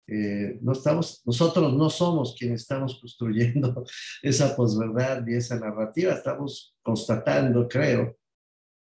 Eh, 0.07 0.59
no 0.63 0.73
estamos, 0.73 1.21
nosotros 1.27 1.75
no 1.75 1.91
somos 1.91 2.37
quienes 2.39 2.63
estamos 2.63 2.99
construyendo 3.01 3.85
esa 4.23 4.55
posverdad 4.55 5.27
y 5.27 5.35
esa 5.35 5.59
narrativa, 5.59 6.13
estamos 6.13 6.76
constatando, 6.87 7.67
creo, 7.67 8.17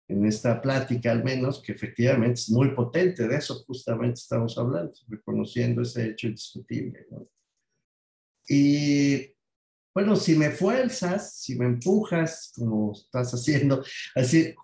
en 0.08 0.26
esta 0.26 0.60
plática 0.60 1.12
al 1.12 1.24
menos, 1.24 1.62
que 1.62 1.72
efectivamente 1.72 2.42
es 2.42 2.50
muy 2.50 2.72
potente, 2.72 3.28
de 3.28 3.36
eso 3.36 3.64
justamente 3.68 4.16
estamos 4.16 4.58
hablando, 4.58 4.92
reconociendo 5.08 5.84
ese 5.84 6.10
hecho 6.10 6.26
indiscutible. 6.26 7.06
Y 8.48 9.32
bueno, 9.94 10.16
si 10.16 10.36
me 10.36 10.50
fuerzas, 10.50 11.36
si 11.36 11.56
me 11.60 11.66
empujas, 11.66 12.52
como 12.56 12.94
estás 12.94 13.36
haciendo, 13.36 13.84
así, 14.16 14.56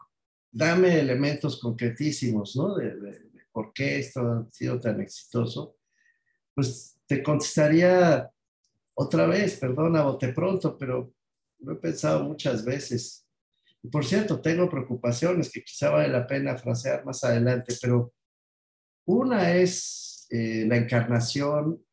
dame 0.51 0.99
elementos 0.99 1.61
concretísimos, 1.61 2.55
¿no? 2.55 2.75
De, 2.75 3.21
por 3.51 3.71
qué 3.71 3.99
esto 3.99 4.21
ha 4.21 4.47
sido 4.51 4.79
tan 4.79 4.99
exitoso, 4.99 5.77
pues 6.55 6.97
te 7.05 7.21
contestaría 7.21 8.31
otra 8.95 9.27
vez, 9.27 9.59
perdona, 9.59 10.01
bote 10.01 10.33
pronto, 10.33 10.75
pero 10.75 11.13
lo 11.59 11.73
he 11.73 11.75
pensado 11.75 12.23
muchas 12.23 12.63
veces. 12.63 13.26
Por 13.91 14.05
cierto, 14.05 14.41
tengo 14.41 14.69
preocupaciones 14.69 15.51
que 15.51 15.63
quizá 15.63 15.89
vale 15.89 16.09
la 16.09 16.25
pena 16.25 16.57
frasear 16.57 17.05
más 17.05 17.23
adelante, 17.23 17.75
pero 17.81 18.13
una 19.05 19.53
es 19.55 20.27
eh, 20.29 20.65
la 20.67 20.77
encarnación 20.77 21.83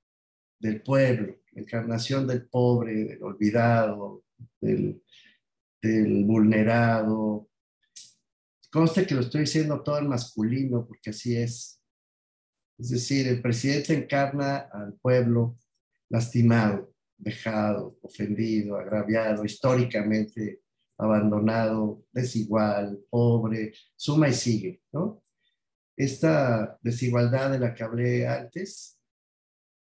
del 0.58 0.82
pueblo, 0.82 1.36
encarnación 1.52 2.26
del 2.26 2.46
pobre, 2.48 3.04
del 3.04 3.22
olvidado, 3.22 4.24
del, 4.60 5.02
del 5.80 6.24
vulnerado. 6.24 7.48
Conste 8.70 9.06
que 9.06 9.14
lo 9.14 9.20
estoy 9.20 9.42
diciendo 9.42 9.82
todo 9.82 9.98
en 9.98 10.08
masculino, 10.08 10.86
porque 10.86 11.10
así 11.10 11.36
es. 11.36 11.80
Es 12.78 12.90
decir, 12.90 13.28
el 13.28 13.40
presidente 13.40 13.94
encarna 13.94 14.68
al 14.72 14.94
pueblo 14.94 15.54
lastimado, 16.08 16.92
dejado, 17.16 17.96
ofendido, 18.02 18.76
agraviado, 18.76 19.44
históricamente 19.44 20.63
abandonado, 20.98 22.04
desigual, 22.12 23.00
pobre, 23.10 23.72
suma 23.96 24.28
y 24.28 24.32
sigue, 24.32 24.82
¿no? 24.92 25.22
Esta 25.96 26.78
desigualdad 26.82 27.52
de 27.52 27.58
la 27.58 27.74
que 27.74 27.84
hablé 27.84 28.26
antes 28.26 28.98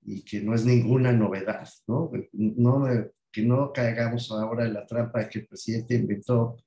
y 0.01 0.23
que 0.23 0.41
no 0.41 0.55
es 0.55 0.65
ninguna 0.65 1.11
novedad, 1.11 1.67
¿no? 1.87 2.11
no 2.33 2.87
que 3.31 3.43
no 3.43 3.71
caigamos 3.71 4.31
ahora 4.31 4.65
en 4.65 4.73
la 4.73 4.85
trampa 4.85 5.29
que 5.29 5.39
el 5.39 5.47
presidente 5.47 5.95
inventó 5.95 6.57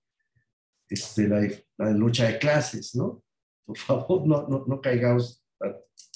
este, 0.88 1.26
la, 1.26 1.40
la 1.78 1.90
lucha 1.90 2.26
de 2.26 2.38
clases, 2.38 2.94
¿no? 2.94 3.24
Por 3.64 3.78
favor, 3.78 4.26
no, 4.26 4.46
no, 4.48 4.64
no 4.66 4.80
caigamos 4.80 5.44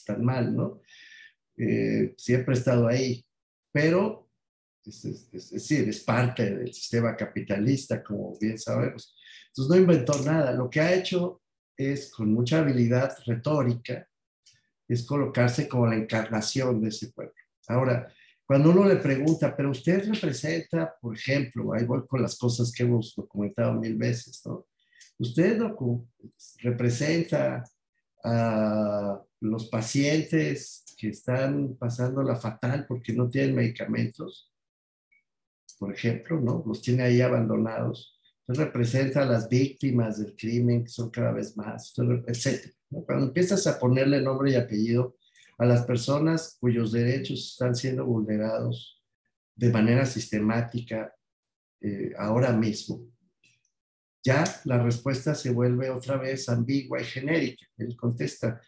tan, 0.04 0.24
mal, 0.24 0.54
¿no? 0.54 0.80
Eh, 1.56 2.14
siempre 2.16 2.54
ha 2.54 2.58
estado 2.58 2.86
ahí, 2.86 3.24
pero 3.72 4.25
es, 4.86 5.50
decir, 5.50 5.88
es 5.88 6.00
parte 6.00 6.54
del 6.54 6.72
sistema 6.72 7.16
capitalista, 7.16 8.02
como 8.02 8.36
bien 8.38 8.58
sabemos. 8.58 9.14
Entonces 9.48 9.70
no 9.70 9.76
inventó 9.76 10.22
nada, 10.22 10.52
lo 10.52 10.70
que 10.70 10.80
ha 10.80 10.94
hecho 10.94 11.42
es 11.76 12.10
con 12.10 12.32
mucha 12.32 12.58
habilidad 12.58 13.16
retórica, 13.26 14.08
es 14.88 15.04
colocarse 15.04 15.68
como 15.68 15.86
la 15.86 15.96
encarnación 15.96 16.80
de 16.80 16.88
ese 16.88 17.12
pueblo. 17.12 17.34
Ahora, 17.68 18.12
cuando 18.46 18.70
uno 18.70 18.84
le 18.84 18.96
pregunta, 18.96 19.56
pero 19.56 19.70
usted 19.70 20.08
representa, 20.08 20.94
por 21.00 21.16
ejemplo, 21.16 21.74
ahí 21.74 21.84
voy 21.84 22.06
con 22.06 22.22
las 22.22 22.38
cosas 22.38 22.70
que 22.70 22.84
hemos 22.84 23.14
documentado 23.16 23.74
mil 23.74 23.96
veces, 23.96 24.40
¿no? 24.46 24.66
Usted 25.18 25.58
representa 26.60 27.64
a 28.22 29.20
los 29.40 29.66
pacientes 29.68 30.84
que 30.96 31.08
están 31.08 31.76
pasando 31.76 32.22
la 32.22 32.36
fatal 32.36 32.86
porque 32.86 33.12
no 33.12 33.28
tienen 33.28 33.54
medicamentos, 33.54 34.52
por 35.78 35.92
ejemplo, 35.92 36.40
¿no? 36.40 36.62
Los 36.66 36.82
tiene 36.82 37.02
ahí 37.02 37.20
abandonados. 37.20 38.18
Usted 38.46 38.64
representa 38.64 39.22
a 39.22 39.26
las 39.26 39.48
víctimas 39.48 40.18
del 40.18 40.34
crimen, 40.36 40.84
que 40.84 40.90
son 40.90 41.10
cada 41.10 41.32
vez 41.32 41.56
más, 41.56 41.94
etc. 42.26 42.72
¿no? 42.90 43.02
Cuando 43.04 43.26
empiezas 43.26 43.66
a 43.66 43.78
ponerle 43.78 44.22
nombre 44.22 44.52
y 44.52 44.54
apellido 44.54 45.16
a 45.58 45.64
las 45.64 45.84
personas 45.84 46.56
cuyos 46.60 46.92
derechos 46.92 47.52
están 47.52 47.74
siendo 47.74 48.04
vulnerados 48.04 49.02
de 49.54 49.70
manera 49.70 50.04
sistemática 50.06 51.14
eh, 51.80 52.12
ahora 52.18 52.52
mismo, 52.52 53.06
ya 54.22 54.44
la 54.64 54.82
respuesta 54.82 55.34
se 55.34 55.50
vuelve 55.50 55.88
otra 55.88 56.16
vez 56.16 56.48
ambigua 56.48 57.00
y 57.00 57.04
genérica. 57.04 57.64
Él 57.78 57.96
contesta, 57.96 58.60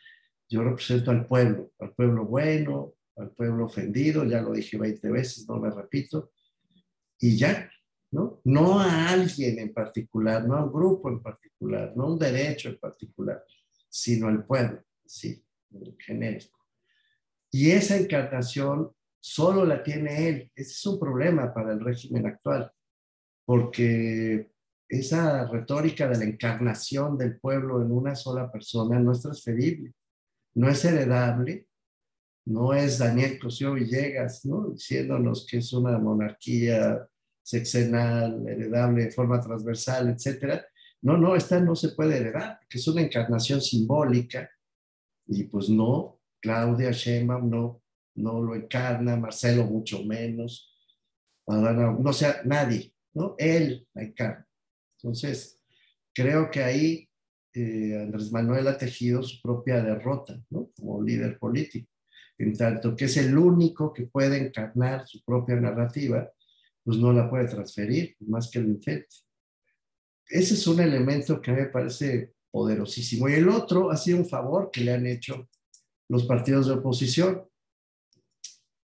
yo 0.48 0.62
represento 0.62 1.10
al 1.10 1.26
pueblo, 1.26 1.72
al 1.80 1.92
pueblo 1.94 2.24
bueno, 2.26 2.94
al 3.16 3.30
pueblo 3.30 3.66
ofendido, 3.66 4.24
ya 4.24 4.40
lo 4.40 4.52
dije 4.52 4.78
20 4.78 5.10
veces, 5.10 5.48
no 5.48 5.56
me 5.56 5.70
repito, 5.70 6.30
y 7.20 7.37
ya, 7.37 7.70
¿no? 8.10 8.40
No 8.44 8.80
a 8.80 9.10
alguien 9.10 9.58
en 9.58 9.72
particular, 9.72 10.46
no 10.46 10.56
a 10.56 10.64
un 10.64 10.72
grupo 10.72 11.08
en 11.08 11.20
particular, 11.20 11.92
no 11.96 12.04
a 12.04 12.12
un 12.12 12.18
derecho 12.18 12.68
en 12.68 12.78
particular 12.78 13.44
sino 13.88 14.28
el 14.28 14.44
pueblo, 14.44 14.82
sí, 15.04 15.44
genérico. 15.98 16.58
Y 17.50 17.70
esa 17.70 17.96
encarnación 17.96 18.92
solo 19.20 19.64
la 19.64 19.82
tiene 19.82 20.28
él. 20.28 20.52
Ese 20.54 20.72
es 20.72 20.87
un 20.87 21.00
problema 21.00 21.52
para 21.52 21.72
el 21.72 21.80
régimen 21.80 22.26
actual, 22.26 22.70
porque 23.44 24.50
esa 24.88 25.46
retórica 25.46 26.08
de 26.08 26.18
la 26.18 26.25
encarnación 26.25 27.16
del 27.16 27.38
pueblo 27.38 27.82
en 27.82 27.90
una 27.90 28.14
sola 28.14 28.50
persona 28.50 28.98
no 28.98 29.12
es 29.12 29.22
transferible, 29.22 29.94
no 30.54 30.68
es 30.68 30.84
heredable, 30.84 31.67
no 32.49 32.73
es 32.73 32.99
Daniel 32.99 33.38
Cosío 33.38 33.75
Villegas, 33.75 34.47
¿no? 34.47 34.71
Diciéndonos 34.71 35.47
que 35.47 35.59
es 35.59 35.73
una 35.75 35.99
monarquía 35.99 37.07
sexenal, 37.43 38.43
heredable 38.49 39.05
de 39.05 39.11
forma 39.11 39.40
transversal, 39.40 40.09
etcétera, 40.09 40.64
no, 41.02 41.17
no, 41.17 41.37
esta 41.37 41.61
no 41.61 41.76
se 41.76 41.90
puede 41.90 42.17
heredar, 42.17 42.59
que 42.69 42.78
es 42.78 42.88
una 42.88 43.02
encarnación 43.02 43.61
simbólica 43.61 44.50
y 45.26 45.45
pues 45.45 45.69
no, 45.69 46.21
Claudia 46.40 46.90
Sheinbaum 46.90 47.50
no, 47.50 47.83
no 48.17 48.40
lo 48.40 48.55
encarna, 48.55 49.17
Marcelo 49.17 49.64
mucho 49.64 50.05
menos, 50.05 50.75
no 51.47 52.12
sea 52.12 52.40
nadie, 52.45 52.95
¿no? 53.12 53.35
Él 53.38 53.87
la 53.93 54.02
encarna. 54.02 54.49
Entonces, 54.97 55.61
creo 56.14 56.50
que 56.50 56.64
ahí 56.64 57.09
eh, 57.55 57.99
Andrés 58.02 58.33
Manuel 58.33 58.69
ha 58.69 58.78
tejido 58.78 59.23
su 59.23 59.40
propia 59.43 59.83
derrota, 59.83 60.43
¿no? 60.50 60.71
Como 60.76 61.02
líder 61.02 61.38
político. 61.38 61.90
En 62.38 62.57
tanto 62.57 62.95
que 62.95 63.07
es 63.07 63.16
el 63.16 63.37
único 63.37 63.92
que 63.92 64.04
puede 64.04 64.38
encarnar 64.38 65.07
su 65.07 65.23
propia 65.25 65.57
narrativa, 65.57 66.30
pues 66.85 66.99
no 66.99 67.12
la 67.12 67.28
puede 67.28 67.49
transferir, 67.49 68.16
más 68.21 68.50
que 68.50 68.61
lo 68.61 68.68
intente 68.68 69.16
ese 70.28 70.54
es 70.54 70.66
un 70.66 70.80
elemento 70.80 71.40
que 71.40 71.52
me 71.52 71.66
parece 71.66 72.35
poderosísimo. 72.50 73.28
Y 73.28 73.35
el 73.35 73.49
otro 73.49 73.90
ha 73.90 73.97
sido 73.97 74.18
un 74.18 74.26
favor 74.26 74.71
que 74.71 74.83
le 74.83 74.92
han 74.92 75.07
hecho 75.07 75.49
los 76.09 76.25
partidos 76.25 76.66
de 76.66 76.75
oposición. 76.75 77.45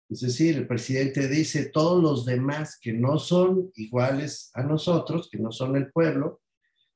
Es 0.09 0.21
decir, 0.21 0.57
el 0.57 0.67
presidente 0.67 1.27
dice, 1.27 1.69
todos 1.69 2.01
los 2.01 2.25
demás 2.25 2.77
que 2.81 2.93
no 2.93 3.19
son 3.19 3.71
iguales 3.75 4.49
a 4.53 4.63
nosotros, 4.63 5.29
que 5.31 5.37
no 5.37 5.51
son 5.51 5.75
el 5.75 5.91
pueblo, 5.91 6.41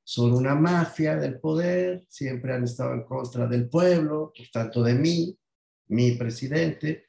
son 0.03 0.33
una 0.33 0.55
mafia 0.55 1.15
del 1.15 1.39
poder, 1.39 2.03
siempre 2.09 2.53
han 2.53 2.63
estado 2.63 2.93
en 2.93 3.03
contra 3.03 3.47
del 3.47 3.69
pueblo, 3.69 4.33
por 4.35 4.47
tanto 4.51 4.83
de 4.83 4.95
mí, 4.95 5.37
mi 5.87 6.11
presidente, 6.13 7.07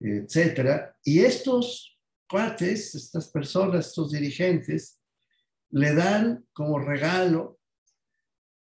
etcétera. 0.00 0.96
Y 1.04 1.20
estos 1.20 1.98
cuates, 2.28 2.94
estas 2.94 3.28
personas, 3.28 3.88
estos 3.88 4.12
dirigentes, 4.12 5.00
le 5.70 5.94
dan 5.94 6.46
como 6.52 6.78
regalo 6.78 7.58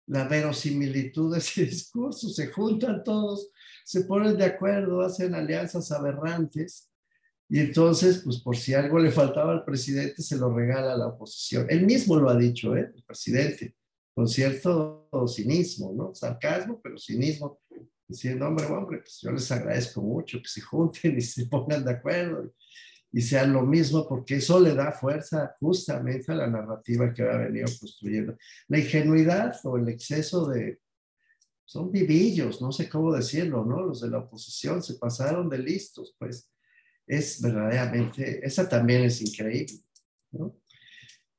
la 0.08 0.28
verosimilitud 0.28 1.34
de 1.34 1.40
ese 1.40 1.66
discurso, 1.66 2.30
se 2.30 2.48
juntan 2.48 3.04
todos, 3.04 3.52
se 3.86 4.02
ponen 4.02 4.38
de 4.38 4.46
acuerdo, 4.46 5.02
hacen 5.02 5.36
alianzas 5.36 5.92
aberrantes 5.92 6.90
y 7.52 7.60
entonces, 7.60 8.22
pues 8.24 8.38
por 8.42 8.56
si 8.56 8.76
algo 8.76 9.00
le 9.00 9.10
faltaba 9.10 9.52
al 9.52 9.66
presidente, 9.66 10.22
se 10.22 10.38
lo 10.38 10.54
regala 10.54 10.94
a 10.94 10.98
la 10.98 11.08
oposición. 11.08 11.66
Él 11.68 11.84
mismo 11.84 12.16
lo 12.16 12.30
ha 12.30 12.38
dicho, 12.38 12.76
¿eh? 12.78 12.92
el 12.96 13.04
presidente, 13.04 13.76
con 14.14 14.28
cierto 14.28 15.10
cinismo, 15.28 15.92
¿no? 15.92 16.14
Sarcasmo, 16.14 16.80
pero 16.80 17.00
cinismo, 17.00 17.60
diciendo, 18.10 18.48
hombre, 18.48 18.66
hombre, 18.66 18.98
pues 19.00 19.22
yo 19.22 19.32
les 19.32 19.52
agradezco 19.52 20.02
mucho 20.02 20.40
que 20.40 20.50
se 20.50 20.62
junten 20.70 21.18
y 21.18 21.22
se 21.22 21.46
pongan 21.46 21.86
de 21.86 21.92
acuerdo 21.92 22.52
y 23.12 23.22
sean 23.22 23.54
lo 23.54 23.64
mismo, 23.64 24.08
porque 24.08 24.36
eso 24.36 24.60
le 24.60 24.76
da 24.76 24.92
fuerza 24.92 25.56
justamente 25.60 26.32
a 26.32 26.36
la 26.36 26.48
narrativa 26.48 27.12
que 27.14 27.24
ha 27.24 27.38
venido 27.38 27.68
construyendo. 27.80 28.38
La 28.68 28.80
ingenuidad 28.80 29.56
o 29.64 29.78
el 29.78 29.90
exceso 29.90 30.48
de... 30.48 30.80
Son 31.66 31.92
vivillos, 31.92 32.62
no 32.62 32.72
sé 32.72 32.90
cómo 32.90 33.14
decirlo, 33.14 33.64
¿no? 33.64 33.84
Los 33.84 34.02
de 34.02 34.10
la 34.10 34.20
oposición 34.20 34.82
se 34.82 34.96
pasaron 34.96 35.50
de 35.50 35.60
listos, 35.60 36.16
pues 36.18 36.52
es 37.06 37.42
verdaderamente, 37.42 38.44
esa 38.44 38.68
también 38.68 39.04
es 39.04 39.22
increíble, 39.22 39.80
¿no? 40.32 40.56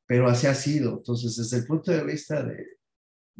Pero 0.06 0.28
así 0.28 0.46
ha 0.46 0.54
sido. 0.54 0.98
Entonces, 0.98 1.36
desde 1.36 1.58
el 1.58 1.66
punto 1.66 1.90
de 1.90 2.04
vista 2.04 2.44
de, 2.44 2.79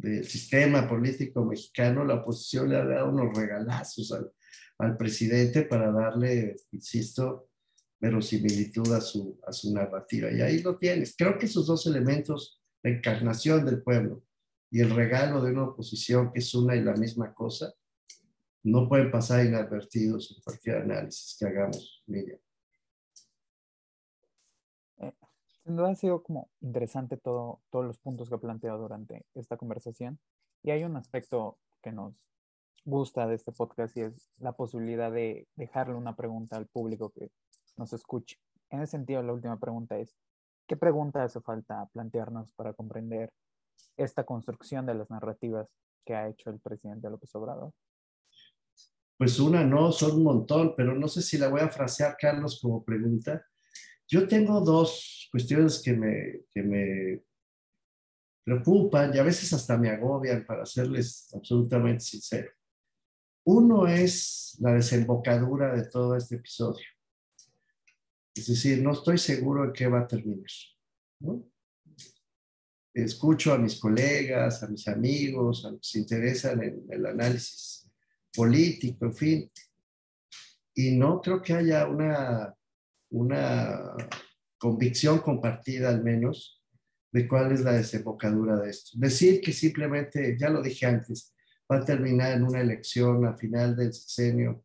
del 0.01 0.25
sistema 0.25 0.87
político 0.87 1.45
mexicano, 1.45 2.03
la 2.03 2.15
oposición 2.15 2.69
le 2.69 2.77
ha 2.77 2.85
dado 2.85 3.09
unos 3.09 3.35
regalazos 3.35 4.11
al, 4.11 4.31
al 4.79 4.97
presidente 4.97 5.63
para 5.63 5.91
darle, 5.91 6.55
insisto, 6.71 7.49
verosimilitud 7.99 8.91
a 8.93 8.99
su, 8.99 9.39
a 9.45 9.53
su 9.53 9.71
narrativa. 9.71 10.31
Y 10.31 10.41
ahí 10.41 10.61
lo 10.61 10.77
tienes. 10.77 11.15
Creo 11.15 11.37
que 11.37 11.45
esos 11.45 11.67
dos 11.67 11.85
elementos, 11.85 12.59
la 12.81 12.89
encarnación 12.89 13.63
del 13.63 13.83
pueblo 13.83 14.23
y 14.71 14.81
el 14.81 14.89
regalo 14.89 15.41
de 15.41 15.51
una 15.51 15.65
oposición 15.65 16.31
que 16.33 16.39
es 16.39 16.53
una 16.55 16.75
y 16.75 16.81
la 16.81 16.93
misma 16.93 17.31
cosa, 17.33 17.71
no 18.63 18.87
pueden 18.89 19.11
pasar 19.11 19.45
inadvertidos 19.45 20.31
en 20.35 20.41
cualquier 20.41 20.77
análisis 20.77 21.35
que 21.37 21.45
hagamos, 21.45 22.03
Miriam. 22.07 22.39
Eh, 24.97 25.13
ha 25.79 25.95
sido 25.95 26.23
como 26.23 26.49
interesante 26.61 27.17
todo, 27.17 27.61
todos 27.69 27.85
los 27.85 27.97
puntos 27.99 28.29
que 28.29 28.35
ha 28.35 28.39
planteado 28.39 28.79
durante 28.79 29.25
esta 29.33 29.57
conversación. 29.57 30.19
Y 30.63 30.71
hay 30.71 30.83
un 30.83 30.95
aspecto 30.95 31.57
que 31.81 31.91
nos 31.91 32.13
gusta 32.85 33.27
de 33.27 33.35
este 33.35 33.51
podcast 33.51 33.95
y 33.97 34.01
es 34.01 34.29
la 34.39 34.53
posibilidad 34.53 35.11
de 35.11 35.47
dejarle 35.55 35.95
una 35.95 36.15
pregunta 36.15 36.57
al 36.57 36.67
público 36.67 37.11
que 37.11 37.29
nos 37.77 37.93
escuche. 37.93 38.37
En 38.69 38.81
ese 38.81 38.91
sentido, 38.91 39.21
la 39.23 39.33
última 39.33 39.59
pregunta 39.59 39.97
es, 39.97 40.15
¿qué 40.67 40.77
pregunta 40.77 41.23
hace 41.23 41.41
falta 41.41 41.87
plantearnos 41.93 42.51
para 42.53 42.73
comprender 42.73 43.31
esta 43.97 44.23
construcción 44.23 44.85
de 44.85 44.95
las 44.95 45.09
narrativas 45.09 45.67
que 46.05 46.15
ha 46.15 46.27
hecho 46.27 46.49
el 46.49 46.59
presidente 46.59 47.09
López 47.09 47.33
Obrador? 47.35 47.71
Pues 49.17 49.39
una 49.39 49.63
no, 49.63 49.91
son 49.91 50.13
un 50.17 50.23
montón, 50.23 50.73
pero 50.75 50.95
no 50.95 51.07
sé 51.07 51.21
si 51.21 51.37
la 51.37 51.47
voy 51.47 51.61
a 51.61 51.69
frasear, 51.69 52.15
Carlos, 52.19 52.59
como 52.59 52.83
pregunta. 52.83 53.45
Yo 54.11 54.27
tengo 54.27 54.59
dos 54.59 55.29
cuestiones 55.31 55.81
que 55.81 55.93
me, 55.93 56.41
que 56.53 56.61
me 56.61 57.23
preocupan 58.43 59.15
y 59.15 59.19
a 59.19 59.23
veces 59.23 59.53
hasta 59.53 59.77
me 59.77 59.89
agobian, 59.89 60.45
para 60.45 60.65
serles 60.65 61.33
absolutamente 61.33 62.03
sincero. 62.03 62.51
Uno 63.45 63.87
es 63.87 64.57
la 64.59 64.73
desembocadura 64.73 65.73
de 65.73 65.87
todo 65.87 66.17
este 66.17 66.35
episodio. 66.35 66.85
Es 68.35 68.47
decir, 68.47 68.83
no 68.83 68.91
estoy 68.91 69.17
seguro 69.17 69.67
de 69.67 69.73
qué 69.73 69.87
va 69.87 70.01
a 70.01 70.07
terminar. 70.07 70.51
Escucho 72.93 73.53
a 73.53 73.57
mis 73.57 73.79
colegas, 73.79 74.61
a 74.61 74.67
mis 74.67 74.89
amigos, 74.89 75.63
a 75.63 75.71
los 75.71 75.79
que 75.79 75.87
se 75.87 75.99
interesan 75.99 76.61
en 76.61 76.85
el 76.89 77.05
análisis 77.05 77.89
político, 78.35 79.05
en 79.05 79.13
fin. 79.13 79.51
Y 80.75 80.97
no 80.97 81.21
creo 81.21 81.41
que 81.41 81.53
haya 81.53 81.87
una, 81.87 82.53
una 83.11 83.95
convicción 84.57 85.19
compartida 85.19 85.89
al 85.89 86.03
menos 86.03 86.61
de 87.11 87.27
cuál 87.27 87.51
es 87.51 87.61
la 87.61 87.73
desembocadura 87.73 88.57
de 88.57 88.69
esto. 88.69 88.91
Decir 88.93 89.41
que 89.41 89.53
simplemente, 89.53 90.37
ya 90.39 90.49
lo 90.49 90.61
dije 90.61 90.85
antes, 90.85 91.33
va 91.71 91.77
a 91.77 91.85
terminar 91.85 92.33
en 92.33 92.43
una 92.43 92.61
elección 92.61 93.25
a 93.25 93.35
final 93.35 93.75
del 93.75 93.93
sexenio 93.93 94.63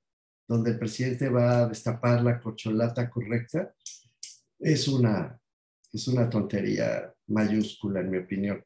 donde 0.49 0.71
el 0.71 0.79
presidente 0.79 1.29
va 1.29 1.63
a 1.63 1.69
destapar 1.69 2.23
la 2.23 2.41
corcholata 2.41 3.11
correcta, 3.11 3.75
es 4.61 4.87
una, 4.87 5.39
es 5.93 6.07
una 6.07 6.31
tontería 6.31 7.13
mayúscula, 7.27 8.01
en 8.01 8.11
mi 8.11 8.19
opinión 8.19 8.65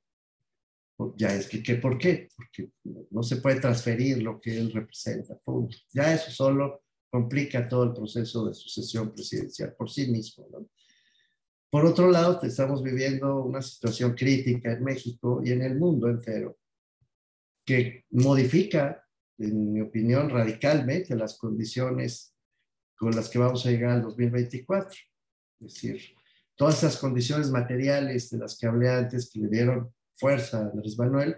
ya 1.17 1.35
es 1.35 1.49
que, 1.49 1.75
¿por 1.77 1.99
qué? 1.99 2.29
Porque 2.37 2.71
no 3.11 3.23
se 3.23 3.37
puede 3.37 3.61
transferir 3.61 4.23
lo 4.23 4.41
que 4.41 4.59
él 4.59 4.73
representa, 4.73 5.39
punto. 5.39 5.77
Ya 5.93 6.13
eso 6.15 6.31
solo 6.31 6.83
complica 7.11 7.69
todo 7.69 7.85
el 7.85 7.93
proceso 7.93 8.47
de 8.47 8.55
sucesión 8.55 9.13
presidencial 9.13 9.75
por 9.75 9.91
sí 9.91 10.07
mismo, 10.11 10.47
¿no? 10.51 10.69
Por 11.71 11.87
otro 11.87 12.11
lado, 12.11 12.41
estamos 12.43 12.83
viviendo 12.83 13.45
una 13.45 13.63
situación 13.63 14.15
crítica 14.15 14.73
en 14.73 14.83
México 14.83 15.41
y 15.45 15.53
en 15.53 15.63
el 15.63 15.79
mundo 15.79 16.09
entero 16.09 16.59
que 17.65 18.07
modifica, 18.11 19.07
en 19.39 19.73
mi 19.73 19.81
opinión, 19.81 20.31
radicalmente 20.31 21.15
las 21.15 21.39
condiciones 21.39 22.35
con 22.97 23.15
las 23.15 23.29
que 23.29 23.39
vamos 23.39 23.65
a 23.65 23.71
llegar 23.71 23.93
al 23.93 24.03
2024. 24.03 24.99
Es 25.61 25.75
decir, 25.75 26.01
todas 26.57 26.79
esas 26.79 26.97
condiciones 26.97 27.51
materiales 27.51 28.31
de 28.31 28.39
las 28.39 28.59
que 28.59 28.67
hablé 28.67 28.89
antes 28.89 29.31
que 29.31 29.39
le 29.39 29.49
dieron 29.49 29.95
fuerza 30.15 30.71
Andrés 30.73 30.99
Manuel, 30.99 31.37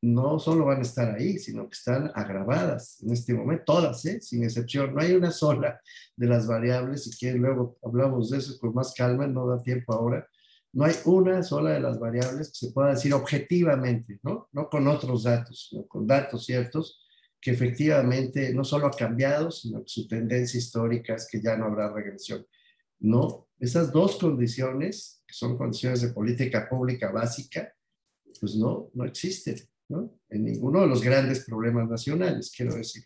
no 0.00 0.38
solo 0.38 0.66
van 0.66 0.78
a 0.78 0.82
estar 0.82 1.14
ahí, 1.14 1.38
sino 1.38 1.68
que 1.68 1.74
están 1.74 2.10
agravadas 2.14 3.02
en 3.02 3.12
este 3.12 3.34
momento, 3.34 3.64
todas, 3.66 4.04
¿eh? 4.06 4.20
sin 4.20 4.44
excepción. 4.44 4.94
No 4.94 5.00
hay 5.00 5.12
una 5.12 5.30
sola 5.30 5.80
de 6.16 6.26
las 6.26 6.46
variables, 6.46 7.06
y 7.06 7.16
que 7.16 7.32
luego 7.34 7.78
hablamos 7.82 8.30
de 8.30 8.38
eso 8.38 8.58
con 8.58 8.74
más 8.74 8.94
calma, 8.94 9.26
no 9.26 9.46
da 9.46 9.62
tiempo 9.62 9.92
ahora. 9.92 10.26
No 10.72 10.84
hay 10.84 10.94
una 11.04 11.42
sola 11.42 11.70
de 11.70 11.80
las 11.80 11.98
variables 11.98 12.48
que 12.48 12.66
se 12.66 12.72
pueda 12.72 12.90
decir 12.90 13.12
objetivamente, 13.14 14.20
¿no? 14.22 14.48
No 14.52 14.68
con 14.68 14.86
otros 14.88 15.24
datos, 15.24 15.68
sino 15.70 15.86
con 15.86 16.06
datos 16.06 16.44
ciertos, 16.44 17.02
que 17.40 17.50
efectivamente 17.50 18.52
no 18.52 18.64
solo 18.64 18.86
ha 18.86 18.90
cambiado, 18.90 19.50
sino 19.50 19.82
que 19.82 19.88
su 19.88 20.08
tendencia 20.08 20.58
histórica 20.58 21.14
es 21.14 21.28
que 21.30 21.40
ya 21.40 21.56
no 21.56 21.66
habrá 21.66 21.92
regresión. 21.92 22.46
No, 22.98 23.48
esas 23.58 23.92
dos 23.92 24.16
condiciones, 24.16 25.22
que 25.26 25.34
son 25.34 25.56
condiciones 25.56 26.00
de 26.00 26.08
política 26.08 26.68
pública 26.68 27.10
básica, 27.10 27.75
pues 28.38 28.56
no, 28.56 28.90
no 28.94 29.04
existe, 29.04 29.68
¿no? 29.88 30.18
En 30.28 30.44
ninguno 30.44 30.82
de 30.82 30.88
los 30.88 31.02
grandes 31.02 31.44
problemas 31.44 31.88
nacionales, 31.88 32.52
quiero 32.54 32.74
decir. 32.74 33.04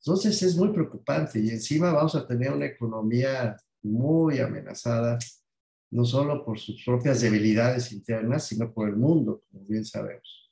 Entonces 0.00 0.42
es 0.42 0.56
muy 0.56 0.72
preocupante 0.72 1.38
y 1.38 1.50
encima 1.50 1.92
vamos 1.92 2.14
a 2.14 2.26
tener 2.26 2.52
una 2.52 2.66
economía 2.66 3.56
muy 3.82 4.38
amenazada, 4.38 5.18
no 5.90 6.04
solo 6.04 6.44
por 6.44 6.58
sus 6.58 6.82
propias 6.84 7.20
debilidades 7.20 7.92
internas, 7.92 8.46
sino 8.46 8.72
por 8.72 8.88
el 8.88 8.96
mundo, 8.96 9.42
como 9.50 9.64
bien 9.66 9.84
sabemos. 9.84 10.50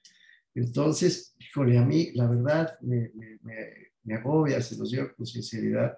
Entonces, 0.54 1.34
híjole, 1.38 1.78
a 1.78 1.84
mí 1.84 2.10
la 2.14 2.26
verdad 2.26 2.78
me, 2.80 3.10
me, 3.14 3.38
me, 4.02 4.14
agobia, 4.14 4.60
se 4.60 4.76
los 4.76 4.90
digo 4.90 5.14
con 5.16 5.26
sinceridad, 5.26 5.96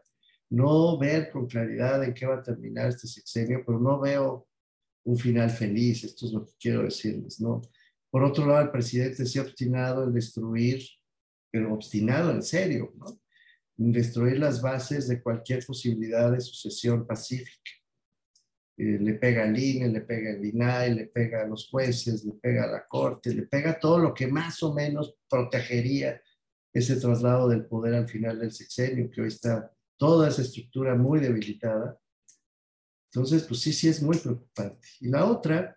no 0.50 0.98
ver 0.98 1.30
con 1.30 1.46
claridad 1.46 2.02
en 2.04 2.12
qué 2.12 2.26
va 2.26 2.36
a 2.36 2.42
terminar 2.42 2.88
este 2.88 3.06
sexenio, 3.06 3.62
pero 3.64 3.78
no 3.80 4.00
veo 4.00 4.48
un 5.04 5.16
final 5.16 5.50
feliz, 5.50 6.04
esto 6.04 6.26
es 6.26 6.32
lo 6.32 6.44
que 6.44 6.52
quiero 6.60 6.82
decirles, 6.82 7.40
¿no? 7.40 7.62
Por 8.10 8.24
otro 8.24 8.46
lado, 8.46 8.62
el 8.62 8.70
presidente 8.70 9.24
se 9.24 9.38
ha 9.38 9.42
obstinado 9.42 10.04
en 10.04 10.12
destruir, 10.12 10.82
pero 11.50 11.72
obstinado 11.72 12.32
en 12.32 12.42
serio, 12.42 12.92
¿no? 12.96 13.20
En 13.78 13.92
destruir 13.92 14.38
las 14.38 14.60
bases 14.60 15.08
de 15.08 15.22
cualquier 15.22 15.64
posibilidad 15.64 16.30
de 16.32 16.40
sucesión 16.40 17.06
pacífica. 17.06 17.70
Eh, 18.76 18.98
le 18.98 19.14
pega 19.14 19.44
al 19.44 19.58
INE, 19.58 19.88
le 19.88 20.00
pega 20.00 20.30
al 20.30 20.44
INAI, 20.44 20.94
le 20.94 21.06
pega 21.06 21.42
a 21.42 21.46
los 21.46 21.68
jueces, 21.68 22.24
le 22.24 22.32
pega 22.32 22.64
a 22.64 22.66
la 22.66 22.86
corte, 22.86 23.34
le 23.34 23.42
pega 23.42 23.78
todo 23.78 23.98
lo 23.98 24.12
que 24.12 24.26
más 24.26 24.62
o 24.62 24.74
menos 24.74 25.16
protegería 25.28 26.20
ese 26.72 26.96
traslado 26.96 27.48
del 27.48 27.66
poder 27.66 27.94
al 27.94 28.08
final 28.08 28.38
del 28.38 28.52
sexenio, 28.52 29.10
que 29.10 29.22
hoy 29.22 29.28
está 29.28 29.72
toda 29.98 30.28
esa 30.28 30.42
estructura 30.42 30.94
muy 30.94 31.20
debilitada. 31.20 31.98
Entonces, 33.12 33.44
pues 33.44 33.60
sí, 33.60 33.72
sí 33.72 33.88
es 33.88 34.02
muy 34.02 34.16
preocupante. 34.16 34.88
Y 35.00 35.08
la 35.08 35.26
otra 35.26 35.76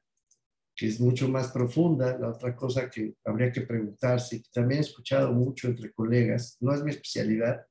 que 0.76 0.88
es 0.88 1.00
mucho 1.00 1.30
más 1.30 1.52
profunda. 1.52 2.18
La 2.18 2.30
otra 2.30 2.56
cosa 2.56 2.90
que 2.90 3.16
habría 3.26 3.52
que 3.52 3.62
preguntarse, 3.62 4.42
que 4.42 4.50
también 4.52 4.80
he 4.80 4.84
escuchado 4.84 5.32
mucho 5.32 5.68
entre 5.68 5.92
colegas, 5.92 6.58
no 6.60 6.74
es 6.74 6.84
mi 6.84 6.92
especialidad, 6.92 7.66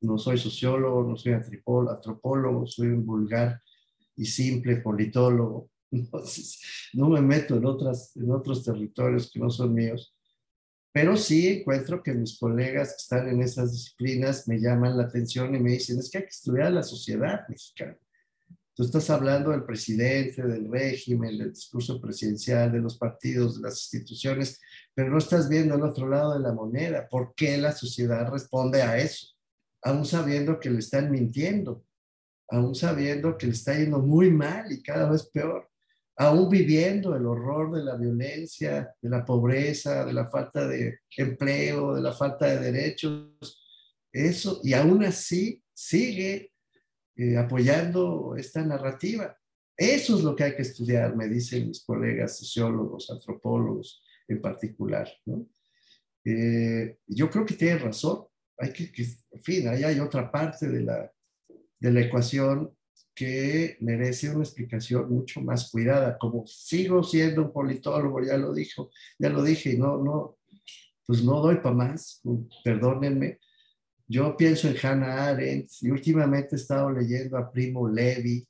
no 0.00 0.18
soy 0.18 0.38
sociólogo, 0.38 1.04
no 1.04 1.16
soy 1.16 1.32
antropólogo, 1.32 2.66
soy 2.66 2.88
un 2.88 3.04
vulgar 3.04 3.60
y 4.16 4.24
simple 4.24 4.76
politólogo, 4.76 5.70
no 6.94 7.08
me 7.08 7.20
meto 7.20 7.56
en, 7.56 7.64
otras, 7.64 8.16
en 8.16 8.30
otros 8.30 8.64
territorios 8.64 9.30
que 9.30 9.40
no 9.40 9.50
son 9.50 9.74
míos, 9.74 10.14
pero 10.92 11.16
sí 11.16 11.48
encuentro 11.48 12.02
que 12.02 12.14
mis 12.14 12.38
colegas 12.38 12.90
que 12.90 13.02
están 13.02 13.28
en 13.28 13.42
esas 13.42 13.72
disciplinas 13.72 14.48
me 14.48 14.58
llaman 14.58 14.96
la 14.96 15.04
atención 15.04 15.54
y 15.54 15.60
me 15.60 15.72
dicen, 15.72 15.98
es 15.98 16.10
que 16.10 16.18
hay 16.18 16.24
que 16.24 16.30
estudiar 16.30 16.72
la 16.72 16.82
sociedad 16.82 17.46
mexicana. 17.48 17.96
Tú 18.78 18.84
estás 18.84 19.10
hablando 19.10 19.50
del 19.50 19.64
presidente, 19.64 20.40
del 20.40 20.70
régimen, 20.70 21.36
del 21.36 21.52
discurso 21.52 22.00
presidencial, 22.00 22.70
de 22.70 22.78
los 22.78 22.96
partidos, 22.96 23.56
de 23.56 23.62
las 23.62 23.92
instituciones, 23.92 24.60
pero 24.94 25.10
no 25.10 25.18
estás 25.18 25.48
viendo 25.48 25.74
el 25.74 25.82
otro 25.82 26.08
lado 26.08 26.34
de 26.34 26.38
la 26.38 26.52
moneda. 26.52 27.08
¿Por 27.08 27.34
qué 27.34 27.58
la 27.58 27.72
sociedad 27.72 28.30
responde 28.30 28.82
a 28.82 28.96
eso? 28.96 29.34
Aún 29.82 30.04
sabiendo 30.04 30.60
que 30.60 30.70
le 30.70 30.78
están 30.78 31.10
mintiendo, 31.10 31.84
aún 32.48 32.76
sabiendo 32.76 33.36
que 33.36 33.46
le 33.46 33.52
está 33.54 33.76
yendo 33.76 33.98
muy 33.98 34.30
mal 34.30 34.70
y 34.70 34.80
cada 34.80 35.10
vez 35.10 35.28
peor, 35.28 35.68
aún 36.16 36.48
viviendo 36.48 37.16
el 37.16 37.26
horror 37.26 37.74
de 37.74 37.82
la 37.82 37.96
violencia, 37.96 38.94
de 39.02 39.10
la 39.10 39.24
pobreza, 39.24 40.04
de 40.04 40.12
la 40.12 40.28
falta 40.28 40.68
de 40.68 41.00
empleo, 41.16 41.96
de 41.96 42.02
la 42.02 42.12
falta 42.12 42.46
de 42.46 42.70
derechos. 42.70 43.60
Eso, 44.12 44.60
y 44.62 44.72
aún 44.74 45.02
así 45.02 45.64
sigue 45.74 46.52
eh, 47.18 47.36
apoyando 47.36 48.36
esta 48.36 48.64
narrativa. 48.64 49.36
Eso 49.76 50.16
es 50.16 50.22
lo 50.22 50.36
que 50.36 50.44
hay 50.44 50.54
que 50.54 50.62
estudiar, 50.62 51.16
me 51.16 51.28
dicen 51.28 51.66
mis 51.66 51.84
colegas 51.84 52.38
sociólogos, 52.38 53.10
antropólogos 53.10 54.02
en 54.28 54.40
particular. 54.40 55.08
Eh, 56.24 56.98
yo 57.08 57.28
creo 57.28 57.44
que 57.44 57.54
tiene 57.54 57.78
razón. 57.78 58.24
Hay 58.56 58.72
que, 58.72 58.90
en 59.32 59.42
fin, 59.42 59.66
ahí 59.66 59.82
hay 59.82 59.98
otra 59.98 60.30
parte 60.30 60.68
de 60.68 60.80
la, 60.82 61.12
de 61.80 61.92
la 61.92 62.00
ecuación 62.02 62.72
que 63.16 63.76
merece 63.80 64.30
una 64.30 64.44
explicación 64.44 65.10
mucho 65.10 65.40
más 65.40 65.72
cuidada. 65.72 66.16
Como 66.18 66.46
sigo 66.46 67.02
siendo 67.02 67.42
un 67.42 67.52
politólogo, 67.52 68.24
ya 68.24 68.36
lo 68.36 68.54
dijo, 68.54 68.90
ya 69.18 69.28
lo 69.28 69.42
dije, 69.42 69.72
y 69.72 69.76
no, 69.76 70.00
no, 70.04 70.38
pues 71.04 71.24
no 71.24 71.40
doy 71.40 71.56
para 71.56 71.74
más, 71.74 72.22
perdónenme, 72.62 73.40
yo 74.08 74.36
pienso 74.36 74.68
en 74.68 74.76
Hannah 74.82 75.28
Arendt 75.28 75.70
y 75.82 75.90
últimamente 75.90 76.56
he 76.56 76.58
estado 76.58 76.90
leyendo 76.90 77.36
a 77.36 77.50
Primo 77.50 77.88
Levi, 77.88 78.46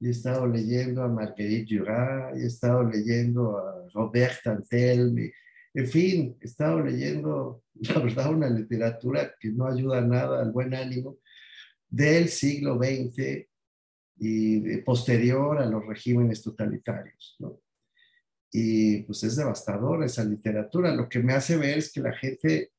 y 0.00 0.08
he 0.08 0.10
estado 0.10 0.46
leyendo 0.46 1.02
a 1.02 1.08
Marguerite 1.08 1.76
Duras, 1.76 2.36
y 2.36 2.42
he 2.42 2.46
estado 2.46 2.82
leyendo 2.82 3.56
a 3.56 3.88
Robert 3.94 4.44
Antelme, 4.46 5.32
en 5.74 5.88
fin, 5.88 6.36
he 6.40 6.44
estado 6.44 6.80
leyendo, 6.80 7.62
la 7.74 7.98
verdad, 8.00 8.32
una 8.32 8.48
literatura 8.48 9.34
que 9.38 9.50
no 9.50 9.66
ayuda 9.66 10.00
nada 10.00 10.42
al 10.42 10.52
buen 10.52 10.74
ánimo 10.74 11.18
del 11.88 12.28
siglo 12.28 12.78
XX 12.78 13.46
y 14.18 14.76
posterior 14.78 15.58
a 15.58 15.66
los 15.66 15.86
regímenes 15.86 16.42
totalitarios. 16.42 17.36
¿no? 17.38 17.60
Y 18.50 19.02
pues 19.02 19.22
es 19.24 19.36
devastador 19.36 20.04
esa 20.04 20.24
literatura. 20.24 20.94
Lo 20.94 21.08
que 21.08 21.20
me 21.20 21.32
hace 21.32 21.56
ver 21.56 21.78
es 21.78 21.92
que 21.92 22.00
la 22.00 22.12
gente 22.12 22.72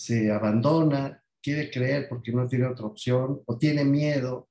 se 0.00 0.30
abandona, 0.30 1.22
quiere 1.42 1.70
creer 1.70 2.08
porque 2.08 2.32
no 2.32 2.48
tiene 2.48 2.66
otra 2.66 2.86
opción 2.86 3.42
o 3.44 3.58
tiene 3.58 3.84
miedo, 3.84 4.48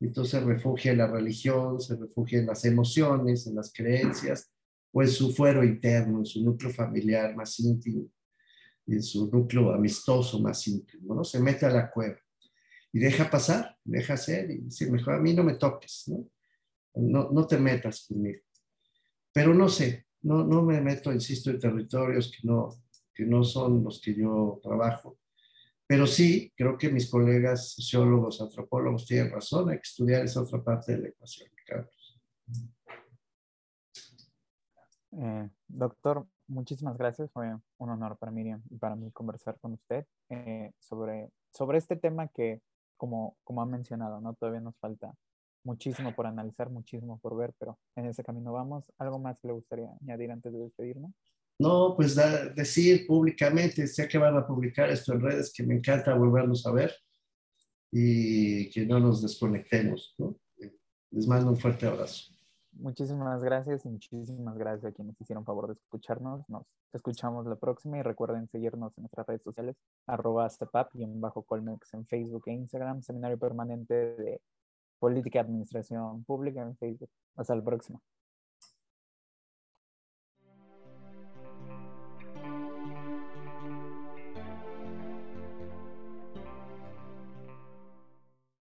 entonces 0.00 0.42
refugia 0.42 0.90
en 0.90 0.98
la 0.98 1.06
religión, 1.06 1.80
se 1.80 1.94
refugia 1.94 2.40
en 2.40 2.46
las 2.46 2.64
emociones, 2.64 3.46
en 3.46 3.54
las 3.54 3.72
creencias 3.72 4.50
o 4.90 5.00
en 5.00 5.08
su 5.08 5.32
fuero 5.32 5.62
interno, 5.62 6.18
en 6.18 6.26
su 6.26 6.42
núcleo 6.42 6.72
familiar 6.72 7.36
más 7.36 7.60
íntimo, 7.60 8.08
en 8.88 9.00
su 9.00 9.30
núcleo 9.30 9.72
amistoso 9.72 10.40
más 10.40 10.66
íntimo, 10.66 11.14
¿no? 11.14 11.22
Se 11.22 11.38
mete 11.38 11.66
a 11.66 11.70
la 11.70 11.88
cueva 11.92 12.18
y 12.92 12.98
deja 12.98 13.30
pasar, 13.30 13.76
deja 13.84 14.16
ser 14.16 14.50
y 14.50 14.58
dice, 14.62 14.90
mejor 14.90 15.14
a 15.14 15.20
mí 15.20 15.32
no 15.32 15.44
me 15.44 15.54
toques, 15.54 16.08
¿no? 16.08 16.28
No, 16.96 17.30
no 17.30 17.46
te 17.46 17.56
metas 17.56 18.04
conmigo. 18.08 18.40
Pero 19.32 19.54
no 19.54 19.68
sé, 19.68 20.06
no, 20.22 20.44
no 20.44 20.62
me 20.62 20.80
meto, 20.80 21.12
insisto, 21.12 21.50
en 21.50 21.60
territorios 21.60 22.32
que 22.32 22.48
no, 22.48 22.68
que 23.18 23.26
no 23.26 23.42
son 23.42 23.82
los 23.82 24.00
que 24.00 24.14
yo 24.14 24.60
trabajo. 24.62 25.18
Pero 25.88 26.06
sí, 26.06 26.52
creo 26.56 26.78
que 26.78 26.88
mis 26.88 27.10
colegas 27.10 27.72
sociólogos, 27.72 28.40
antropólogos 28.40 29.06
tienen 29.06 29.32
razón, 29.32 29.70
hay 29.70 29.78
que 29.78 29.88
estudiar 29.88 30.24
esa 30.24 30.42
otra 30.42 30.62
parte 30.62 30.92
de 30.92 30.98
la 30.98 31.08
ecuación, 31.08 31.50
Carlos. 31.66 32.22
Eh, 35.10 35.50
doctor, 35.66 36.28
muchísimas 36.46 36.96
gracias. 36.96 37.28
Fue 37.32 37.52
un 37.78 37.90
honor 37.90 38.16
para 38.18 38.30
Miriam 38.30 38.62
y 38.70 38.76
para 38.76 38.94
mí 38.94 39.10
conversar 39.10 39.58
con 39.58 39.72
usted 39.72 40.06
eh, 40.28 40.70
sobre, 40.78 41.32
sobre 41.50 41.78
este 41.78 41.96
tema 41.96 42.28
que, 42.28 42.62
como, 42.96 43.36
como 43.42 43.62
ha 43.62 43.66
mencionado, 43.66 44.20
¿no? 44.20 44.34
todavía 44.34 44.60
nos 44.60 44.76
falta 44.76 45.12
muchísimo 45.64 46.14
por 46.14 46.28
analizar, 46.28 46.70
muchísimo 46.70 47.18
por 47.18 47.36
ver, 47.36 47.52
pero 47.58 47.80
en 47.96 48.06
ese 48.06 48.22
camino 48.22 48.52
vamos. 48.52 48.92
¿Algo 48.96 49.18
más 49.18 49.40
que 49.40 49.48
le 49.48 49.54
gustaría 49.54 49.90
añadir 50.02 50.30
antes 50.30 50.52
de 50.52 50.60
despedirnos? 50.60 51.10
No, 51.58 51.94
pues 51.96 52.14
decir 52.54 53.06
públicamente, 53.06 53.86
sé 53.88 54.06
que 54.06 54.16
van 54.16 54.36
a 54.36 54.46
publicar 54.46 54.90
esto 54.90 55.12
en 55.12 55.20
redes, 55.20 55.52
que 55.52 55.64
me 55.64 55.74
encanta 55.74 56.14
volvernos 56.14 56.64
a 56.66 56.72
ver 56.72 56.94
y 57.90 58.70
que 58.70 58.86
no 58.86 59.00
nos 59.00 59.22
desconectemos. 59.22 60.14
Les 61.10 61.26
mando 61.26 61.50
un 61.50 61.56
fuerte 61.56 61.86
abrazo. 61.86 62.32
Muchísimas 62.72 63.42
gracias 63.42 63.84
y 63.86 63.88
muchísimas 63.88 64.56
gracias 64.56 64.92
a 64.92 64.94
quienes 64.94 65.20
hicieron 65.20 65.44
favor 65.44 65.66
de 65.66 65.72
escucharnos. 65.72 66.48
Nos 66.48 66.64
escuchamos 66.92 67.44
la 67.46 67.56
próxima 67.56 67.98
y 67.98 68.02
recuerden 68.02 68.48
seguirnos 68.48 68.96
en 68.96 69.02
nuestras 69.02 69.26
redes 69.26 69.42
sociales, 69.42 69.74
arroba 70.06 70.48
y 70.94 71.02
en 71.02 71.20
bajo 71.20 71.42
Colmex 71.42 71.92
en 71.94 72.06
Facebook 72.06 72.44
e 72.46 72.52
Instagram, 72.52 73.02
Seminario 73.02 73.36
Permanente 73.36 73.94
de 73.94 74.40
Política 75.00 75.38
y 75.38 75.40
Administración 75.40 76.22
Pública 76.22 76.62
en 76.62 76.76
Facebook. 76.76 77.10
Hasta 77.34 77.56
la 77.56 77.64
próxima. 77.64 78.00